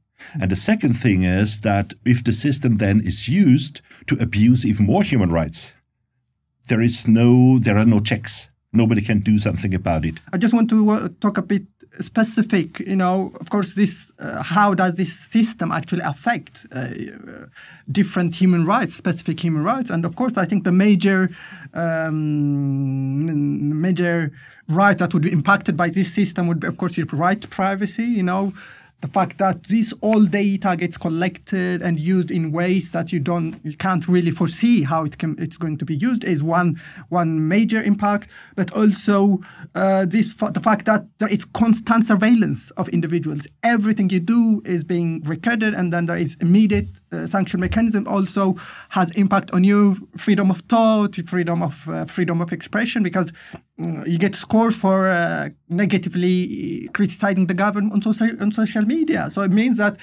And 0.41 0.51
the 0.51 0.55
second 0.55 0.93
thing 0.93 1.23
is 1.23 1.61
that 1.61 1.93
if 2.05 2.23
the 2.23 2.33
system 2.33 2.77
then 2.77 2.99
is 2.99 3.29
used 3.29 3.81
to 4.07 4.17
abuse 4.19 4.65
even 4.65 4.85
more 4.85 5.03
human 5.03 5.29
rights, 5.29 5.71
there 6.67 6.81
is 6.81 7.07
no 7.07 7.59
there 7.59 7.77
are 7.77 7.85
no 7.85 7.99
checks. 7.99 8.49
Nobody 8.71 9.01
can 9.01 9.19
do 9.19 9.39
something 9.39 9.73
about 9.73 10.05
it. 10.05 10.19
I 10.31 10.37
just 10.37 10.53
want 10.53 10.69
to 10.69 10.89
uh, 10.89 11.09
talk 11.19 11.37
a 11.37 11.41
bit 11.41 11.63
specific, 11.99 12.79
you 12.79 12.95
know, 12.95 13.31
of 13.39 13.49
course, 13.49 13.73
this 13.73 14.11
uh, 14.19 14.41
how 14.41 14.73
does 14.73 14.95
this 14.95 15.13
system 15.13 15.71
actually 15.71 16.03
affect 16.03 16.65
uh, 16.71 16.89
different 17.91 18.35
human 18.35 18.65
rights, 18.65 18.95
specific 18.95 19.39
human 19.39 19.63
rights? 19.63 19.89
And 19.89 20.05
of 20.05 20.15
course, 20.15 20.37
I 20.37 20.45
think 20.45 20.63
the 20.63 20.71
major 20.71 21.29
um, 21.73 23.81
major 23.81 24.31
right 24.67 24.97
that 24.97 25.13
would 25.13 25.23
be 25.23 25.31
impacted 25.31 25.75
by 25.75 25.89
this 25.89 26.13
system 26.13 26.47
would 26.47 26.59
be, 26.59 26.67
of 26.67 26.77
course, 26.77 26.97
your 26.97 27.07
right 27.07 27.39
to 27.41 27.47
privacy. 27.47 28.03
You 28.03 28.23
know, 28.23 28.53
the 29.01 29.07
fact 29.07 29.37
that 29.37 29.63
this 29.63 29.93
all 30.01 30.25
data 30.25 30.75
gets 30.75 30.97
collected 30.97 31.81
and 31.81 31.99
used 31.99 32.31
in 32.31 32.51
ways 32.51 32.91
that 32.91 33.13
you 33.13 33.19
don't 33.19 33.59
you 33.63 33.75
can't 33.77 34.07
really 34.07 34.31
foresee 34.31 34.83
how 34.83 35.05
it 35.05 35.17
can 35.17 35.35
it's 35.39 35.57
going 35.57 35.77
to 35.77 35.85
be 35.85 35.95
used 35.95 36.23
is 36.23 36.43
one 36.43 36.79
one 37.07 37.47
major 37.47 37.81
impact. 37.81 38.27
But 38.55 38.71
also 38.71 39.39
uh, 39.73 40.05
this 40.05 40.33
the 40.33 40.59
fact 40.59 40.85
that 40.85 41.05
there 41.19 41.29
is 41.29 41.45
constant 41.45 42.07
surveillance 42.07 42.71
of 42.71 42.89
individuals. 42.89 43.47
Everything 43.63 44.09
you 44.09 44.19
do 44.19 44.61
is 44.65 44.83
being 44.83 45.21
recorded 45.23 45.73
and 45.73 45.93
then 45.93 46.05
there 46.05 46.17
is 46.17 46.35
immediate 46.41 46.87
uh, 47.11 47.25
sanction 47.25 47.59
mechanism 47.59 48.07
also 48.07 48.55
has 48.89 49.11
impact 49.11 49.51
on 49.51 49.63
your 49.63 49.95
freedom 50.17 50.51
of 50.51 50.59
thought 50.61 51.15
freedom 51.27 51.63
of 51.63 51.87
uh, 51.89 52.05
freedom 52.05 52.41
of 52.41 52.51
expression 52.51 53.01
because 53.03 53.31
you 53.79 54.17
get 54.17 54.35
scores 54.35 54.75
for 54.75 55.09
uh, 55.09 55.49
negatively 55.69 56.89
criticizing 56.93 57.47
the 57.47 57.53
government 57.53 57.93
on 57.93 58.01
social 58.01 58.29
on 58.41 58.51
social 58.51 58.83
media. 58.83 59.29
So 59.29 59.41
it 59.41 59.51
means 59.51 59.77
that 59.77 59.97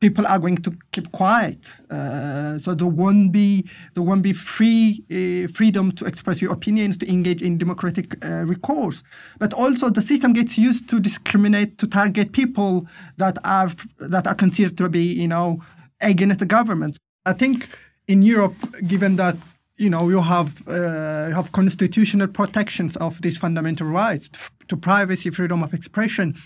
people 0.00 0.26
are 0.26 0.38
going 0.38 0.56
to 0.56 0.72
keep 0.92 1.12
quiet. 1.12 1.80
Uh, 1.90 2.58
so 2.58 2.74
there 2.74 2.86
won't 2.86 3.32
be 3.32 3.68
there 3.94 4.02
won't 4.02 4.22
be 4.22 4.32
free 4.32 5.04
uh, 5.10 5.52
freedom 5.52 5.92
to 5.92 6.06
express 6.06 6.40
your 6.40 6.52
opinions, 6.52 6.96
to 6.98 7.08
engage 7.08 7.42
in 7.42 7.58
democratic 7.58 8.24
uh, 8.24 8.44
recourse. 8.44 9.02
But 9.38 9.52
also 9.52 9.90
the 9.90 10.02
system 10.02 10.32
gets 10.32 10.56
used 10.56 10.88
to 10.90 11.00
discriminate, 11.00 11.78
to 11.78 11.86
target 11.86 12.32
people 12.32 12.86
that 13.16 13.38
are 13.44 13.70
that 13.98 14.26
are 14.26 14.34
considered 14.34 14.76
to 14.78 14.88
be 14.88 15.04
you 15.04 15.28
know 15.28 15.62
against 16.00 16.38
the 16.38 16.46
government. 16.46 16.96
I 17.26 17.34
think 17.34 17.68
in 18.08 18.22
Europe, 18.22 18.56
given 18.86 19.16
that 19.16 19.36
you 19.80 19.88
know 19.88 20.08
you 20.08 20.20
have 20.20 20.62
uh, 20.68 21.26
you 21.28 21.34
have 21.34 21.52
constitutional 21.52 22.28
protections 22.28 22.96
of 22.96 23.20
these 23.22 23.38
fundamental 23.38 23.86
rights 23.86 24.28
to 24.68 24.76
privacy, 24.76 25.30
freedom 25.30 25.62
of 25.62 25.72
expression. 25.72 26.36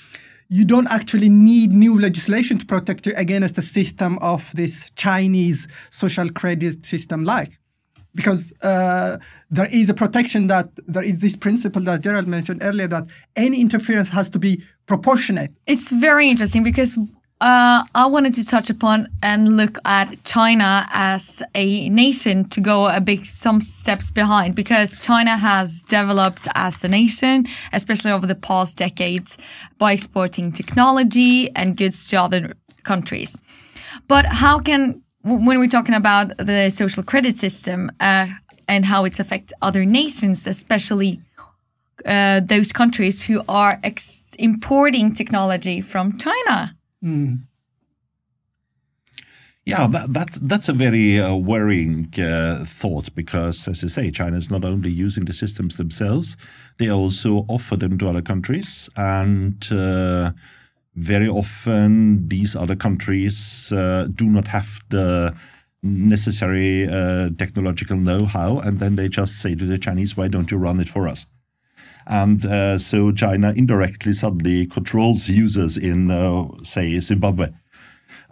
You 0.49 0.65
don't 0.65 0.87
actually 0.89 1.29
need 1.29 1.71
new 1.73 1.99
legislation 1.99 2.59
to 2.59 2.67
protect 2.67 3.07
you 3.07 3.15
against 3.17 3.57
the 3.57 3.63
system 3.63 4.19
of 4.19 4.51
this 4.55 4.91
Chinese 4.95 5.67
social 5.91 6.31
credit 6.31 6.87
system, 6.87 7.25
like 7.25 7.59
because 8.15 8.53
uh, 8.63 9.19
there 9.51 9.69
is 9.73 9.91
a 9.91 9.95
protection 9.95 10.47
that 10.47 10.69
there 10.87 11.03
is 11.03 11.19
this 11.19 11.35
principle 11.35 11.83
that 11.83 12.03
Gerald 12.03 12.29
mentioned 12.29 12.63
earlier 12.63 12.87
that 12.87 13.07
any 13.35 13.61
interference 13.61 14.11
has 14.11 14.31
to 14.31 14.39
be 14.39 14.63
proportionate. 14.87 15.51
It's 15.67 15.91
very 15.91 16.29
interesting 16.29 16.63
because 16.63 16.97
uh, 17.41 17.85
I 17.95 18.07
wanted 18.07 18.33
to 18.35 18.47
touch 18.47 18.71
upon 18.71 19.09
and 19.23 19.57
look 19.57 19.79
at 19.85 20.23
China 20.25 20.87
as 20.93 21.43
a 21.55 21.89
nation 21.89 22.49
to 22.51 22.61
go 22.61 22.87
a 22.87 23.01
big 23.01 23.27
some 23.27 23.61
steps 23.61 24.11
behind 24.11 24.55
because 24.55 25.01
China 25.01 25.37
has 25.37 25.83
developed 25.83 26.47
as 26.55 26.85
a 26.85 26.89
nation, 26.89 27.47
especially 27.73 28.13
over 28.13 28.27
the 28.27 28.37
past 28.37 28.77
decades, 28.77 29.37
by 29.79 29.93
exporting 29.93 30.53
technology 30.53 31.51
and 31.57 31.77
goods 31.77 32.07
to 32.09 32.17
other 32.17 32.55
countries. 32.85 33.37
But 34.07 34.27
how 34.27 34.61
can, 34.61 35.03
when 35.23 35.59
we're 35.59 35.67
talking 35.67 35.95
about 35.95 36.37
the 36.39 36.71
social 36.71 37.03
credit 37.03 37.39
system 37.39 37.91
uh, 37.99 38.29
and 38.69 38.85
how 38.87 39.05
it's 39.05 39.19
affect 39.19 39.53
other 39.61 39.85
nations, 39.85 40.47
especially 40.47 41.21
uh, 42.07 42.41
those 42.41 42.73
countries 42.73 43.25
who 43.25 43.43
are 43.49 43.81
importing 44.39 45.13
technology 45.13 45.81
from 45.81 46.17
China? 46.17 46.77
Mm. 47.05 47.47
Yeah, 49.67 49.87
that, 49.87 50.13
that's 50.13 50.39
that's 50.41 50.69
a 50.69 50.75
very 50.75 51.19
uh, 51.19 51.35
worrying 51.37 52.13
uh, 52.19 52.65
thought 52.67 53.15
because, 53.15 53.67
as 53.67 53.83
I 53.83 53.87
say, 53.87 54.11
China 54.11 54.37
is 54.37 54.51
not 54.51 54.63
only 54.63 54.91
using 54.91 55.25
the 55.25 55.33
systems 55.33 55.77
themselves; 55.77 56.37
they 56.79 56.91
also 56.91 57.47
offer 57.49 57.77
them 57.77 57.97
to 57.99 58.09
other 58.11 58.21
countries, 58.21 58.91
and 58.95 59.67
uh, 59.71 60.33
very 60.95 61.29
often 61.29 62.29
these 62.29 62.55
other 62.55 62.77
countries 62.77 63.73
uh, 63.73 64.07
do 64.15 64.27
not 64.27 64.49
have 64.49 64.81
the 64.91 65.35
necessary 65.83 66.87
uh, 66.87 67.31
technological 67.39 67.97
know-how, 67.97 68.59
and 68.59 68.81
then 68.81 68.97
they 68.97 69.09
just 69.09 69.41
say 69.41 69.55
to 69.55 69.65
the 69.65 69.79
Chinese, 69.79 70.15
"Why 70.15 70.29
don't 70.29 70.51
you 70.51 70.59
run 70.59 70.79
it 70.79 70.91
for 70.91 71.09
us?" 71.09 71.25
And 72.07 72.45
uh, 72.45 72.79
so 72.79 73.13
China 73.13 73.53
indirectly 73.57 74.13
suddenly 74.13 74.67
controls 74.67 75.29
users 75.29 75.77
in, 75.77 76.11
say, 76.63 76.99
Zimbabwe 77.01 77.51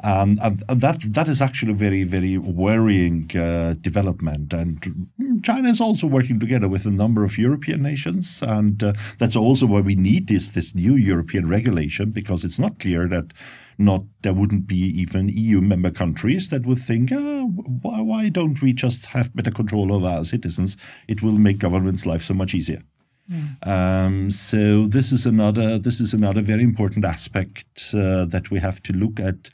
um, 0.05 0.39
and 0.43 0.59
that 0.69 0.99
that 1.03 1.29
is 1.29 1.41
actually 1.41 1.73
a 1.73 1.77
very 1.77 2.05
very 2.05 2.37
worrying 2.37 3.31
uh, 3.37 3.75
development. 3.81 4.53
And 4.53 5.09
China 5.43 5.71
is 5.71 5.81
also 5.81 6.07
working 6.07 6.41
together 6.41 6.69
with 6.69 6.87
a 6.87 6.91
number 6.91 7.25
of 7.25 7.39
European 7.39 7.83
nations, 7.83 8.43
and 8.43 8.83
uh, 8.83 8.95
that's 9.19 9.37
also 9.37 9.67
why 9.67 9.81
we 9.81 9.95
need 9.95 10.27
this 10.27 10.49
this 10.49 10.75
new 10.75 10.97
European 10.97 11.49
regulation 11.49 12.11
because 12.11 12.45
it's 12.45 12.59
not 12.59 12.79
clear 12.81 13.07
that 13.09 13.33
not 13.79 14.03
there 14.23 14.35
wouldn't 14.35 14.67
be 14.67 14.77
even 14.77 15.29
EU 15.29 15.61
member 15.61 15.91
countries 15.91 16.49
that 16.49 16.67
would 16.67 16.79
think, 16.79 17.11
oh, 17.13 17.47
why, 17.83 18.01
why 18.01 18.29
don't 18.29 18.61
we 18.61 18.73
just 18.73 19.07
have 19.07 19.35
better 19.35 19.51
control 19.51 19.93
over 19.93 20.07
our 20.07 20.25
citizens? 20.25 20.77
It 21.09 21.23
will 21.23 21.39
make 21.39 21.59
government's 21.59 22.07
life 22.07 22.23
so 22.23 22.35
much 22.35 22.55
easier. 22.55 22.83
Mm. 23.31 23.67
Um, 23.67 24.31
so 24.31 24.87
this 24.87 25.13
is 25.13 25.27
another 25.27 25.79
this 25.79 26.01
is 26.01 26.13
another 26.13 26.43
very 26.43 26.63
important 26.63 27.05
aspect 27.05 27.91
uh, 27.95 28.25
that 28.27 28.51
we 28.51 28.59
have 28.59 28.83
to 28.85 28.93
look 28.93 29.21
at 29.21 29.51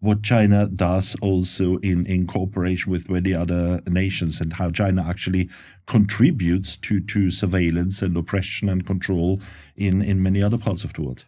what 0.00 0.22
China 0.22 0.66
does 0.66 1.14
also 1.20 1.76
in, 1.78 2.06
in 2.06 2.26
cooperation 2.26 2.90
with 2.90 3.10
many 3.10 3.34
other 3.34 3.82
nations 3.86 4.40
and 4.40 4.54
how 4.54 4.70
China 4.70 5.06
actually 5.06 5.48
contributes 5.86 6.76
to, 6.78 7.00
to 7.00 7.30
surveillance 7.30 8.00
and 8.00 8.16
oppression 8.16 8.68
and 8.68 8.86
control 8.86 9.40
in, 9.76 10.00
in 10.00 10.22
many 10.22 10.42
other 10.42 10.56
parts 10.56 10.84
of 10.84 10.94
the 10.94 11.02
world. 11.02 11.26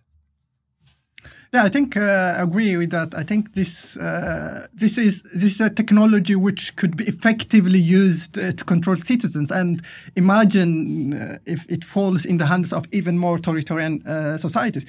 Yeah, 1.55 1.65
I 1.65 1.69
think 1.69 1.99
uh, 1.99 2.01
I 2.39 2.43
agree 2.43 2.79
with 2.79 2.91
that. 2.93 3.15
I 3.15 3.25
think 3.25 3.53
this 3.53 3.95
uh, 3.99 4.67
this 4.73 4.97
is 4.97 5.23
this 5.23 5.55
is 5.57 5.61
a 5.61 5.69
technology 5.69 6.35
which 6.35 6.75
could 6.77 6.97
be 6.97 7.05
effectively 7.05 7.79
used 7.79 8.39
uh, 8.39 8.53
to 8.53 8.65
control 8.65 8.97
citizens. 8.97 9.51
And 9.51 9.83
imagine 10.17 11.13
uh, 11.13 11.39
if 11.45 11.71
it 11.71 11.85
falls 11.85 12.25
in 12.25 12.39
the 12.39 12.47
hands 12.47 12.73
of 12.73 12.87
even 12.91 13.19
more 13.19 13.37
authoritarian 13.37 14.03
uh, 14.07 14.39
societies. 14.39 14.87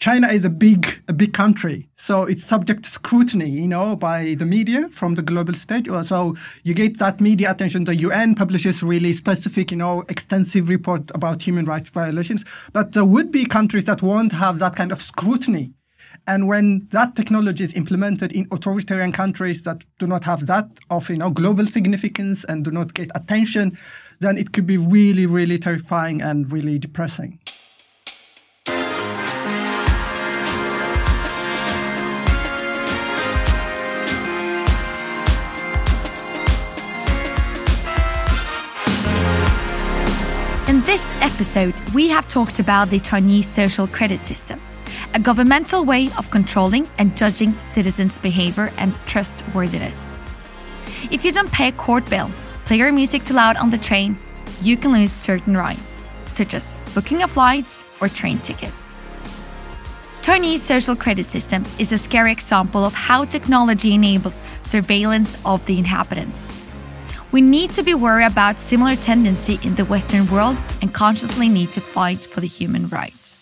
China 0.00 0.26
is 0.26 0.44
a 0.44 0.50
big, 0.50 1.00
a 1.06 1.12
big 1.12 1.32
country, 1.32 1.88
so 1.94 2.24
it's 2.24 2.42
subject 2.42 2.82
to 2.82 2.90
scrutiny, 2.90 3.48
you 3.48 3.68
know, 3.68 3.94
by 3.94 4.34
the 4.36 4.44
media 4.44 4.88
from 4.88 5.14
the 5.14 5.22
global 5.22 5.54
stage. 5.54 5.86
So 6.04 6.34
you 6.64 6.74
get 6.74 6.98
that 6.98 7.20
media 7.20 7.52
attention. 7.52 7.84
The 7.84 7.94
UN 7.98 8.34
publishes 8.34 8.82
really 8.82 9.12
specific, 9.12 9.70
you 9.70 9.76
know, 9.76 10.02
extensive 10.08 10.68
report 10.68 11.12
about 11.14 11.42
human 11.42 11.66
rights 11.66 11.90
violations. 11.90 12.44
But 12.72 12.90
there 12.94 13.04
would 13.04 13.30
be 13.30 13.44
countries 13.44 13.84
that 13.84 14.02
won't 14.02 14.32
have 14.32 14.58
that 14.58 14.74
kind 14.74 14.90
of 14.90 15.00
scrutiny. 15.00 15.74
And 16.24 16.46
when 16.46 16.86
that 16.92 17.16
technology 17.16 17.64
is 17.64 17.74
implemented 17.74 18.32
in 18.32 18.46
authoritarian 18.52 19.10
countries 19.10 19.64
that 19.64 19.82
do 19.98 20.06
not 20.06 20.22
have 20.24 20.46
that 20.46 20.70
of, 20.88 21.10
you 21.10 21.16
know, 21.16 21.30
global 21.30 21.66
significance 21.66 22.44
and 22.44 22.64
do 22.64 22.70
not 22.70 22.94
get 22.94 23.10
attention, 23.14 23.76
then 24.20 24.38
it 24.38 24.52
could 24.52 24.64
be 24.64 24.76
really, 24.76 25.26
really 25.26 25.58
terrifying 25.58 26.22
and 26.22 26.52
really 26.52 26.78
depressing. 26.78 27.40
In 40.68 40.80
this 40.82 41.10
episode, 41.20 41.74
we 41.92 42.08
have 42.08 42.28
talked 42.28 42.60
about 42.60 42.90
the 42.90 43.00
Chinese 43.00 43.48
social 43.48 43.88
credit 43.88 44.24
system, 44.24 44.60
a 45.14 45.20
governmental 45.20 45.84
way 45.84 46.10
of 46.18 46.30
controlling 46.30 46.88
and 46.98 47.16
judging 47.16 47.58
citizens' 47.58 48.18
behavior 48.18 48.72
and 48.78 48.94
trustworthiness. 49.06 50.06
If 51.10 51.24
you 51.24 51.32
don't 51.32 51.50
pay 51.52 51.68
a 51.68 51.72
court 51.72 52.08
bill, 52.08 52.30
play 52.64 52.78
your 52.78 52.92
music 52.92 53.24
too 53.24 53.34
loud 53.34 53.56
on 53.56 53.70
the 53.70 53.78
train, 53.78 54.16
you 54.60 54.76
can 54.76 54.92
lose 54.92 55.12
certain 55.12 55.56
rights, 55.56 56.08
such 56.32 56.54
as 56.54 56.76
booking 56.94 57.22
a 57.22 57.28
flight 57.28 57.84
or 58.00 58.08
train 58.08 58.38
ticket. 58.38 58.72
Chinese 60.22 60.62
social 60.62 60.94
credit 60.94 61.26
system 61.26 61.64
is 61.78 61.92
a 61.92 61.98
scary 61.98 62.32
example 62.32 62.84
of 62.84 62.94
how 62.94 63.24
technology 63.24 63.94
enables 63.94 64.40
surveillance 64.62 65.36
of 65.44 65.64
the 65.66 65.78
inhabitants 65.78 66.46
we 67.32 67.40
need 67.40 67.70
to 67.70 67.82
be 67.82 67.94
worried 67.94 68.26
about 68.26 68.60
similar 68.60 68.94
tendency 68.94 69.58
in 69.62 69.74
the 69.74 69.86
Western 69.86 70.26
world 70.28 70.62
and 70.82 70.92
consciously 70.92 71.48
need 71.48 71.72
to 71.72 71.80
fight 71.80 72.18
for 72.18 72.40
the 72.40 72.46
human 72.46 72.86
rights. 72.88 73.41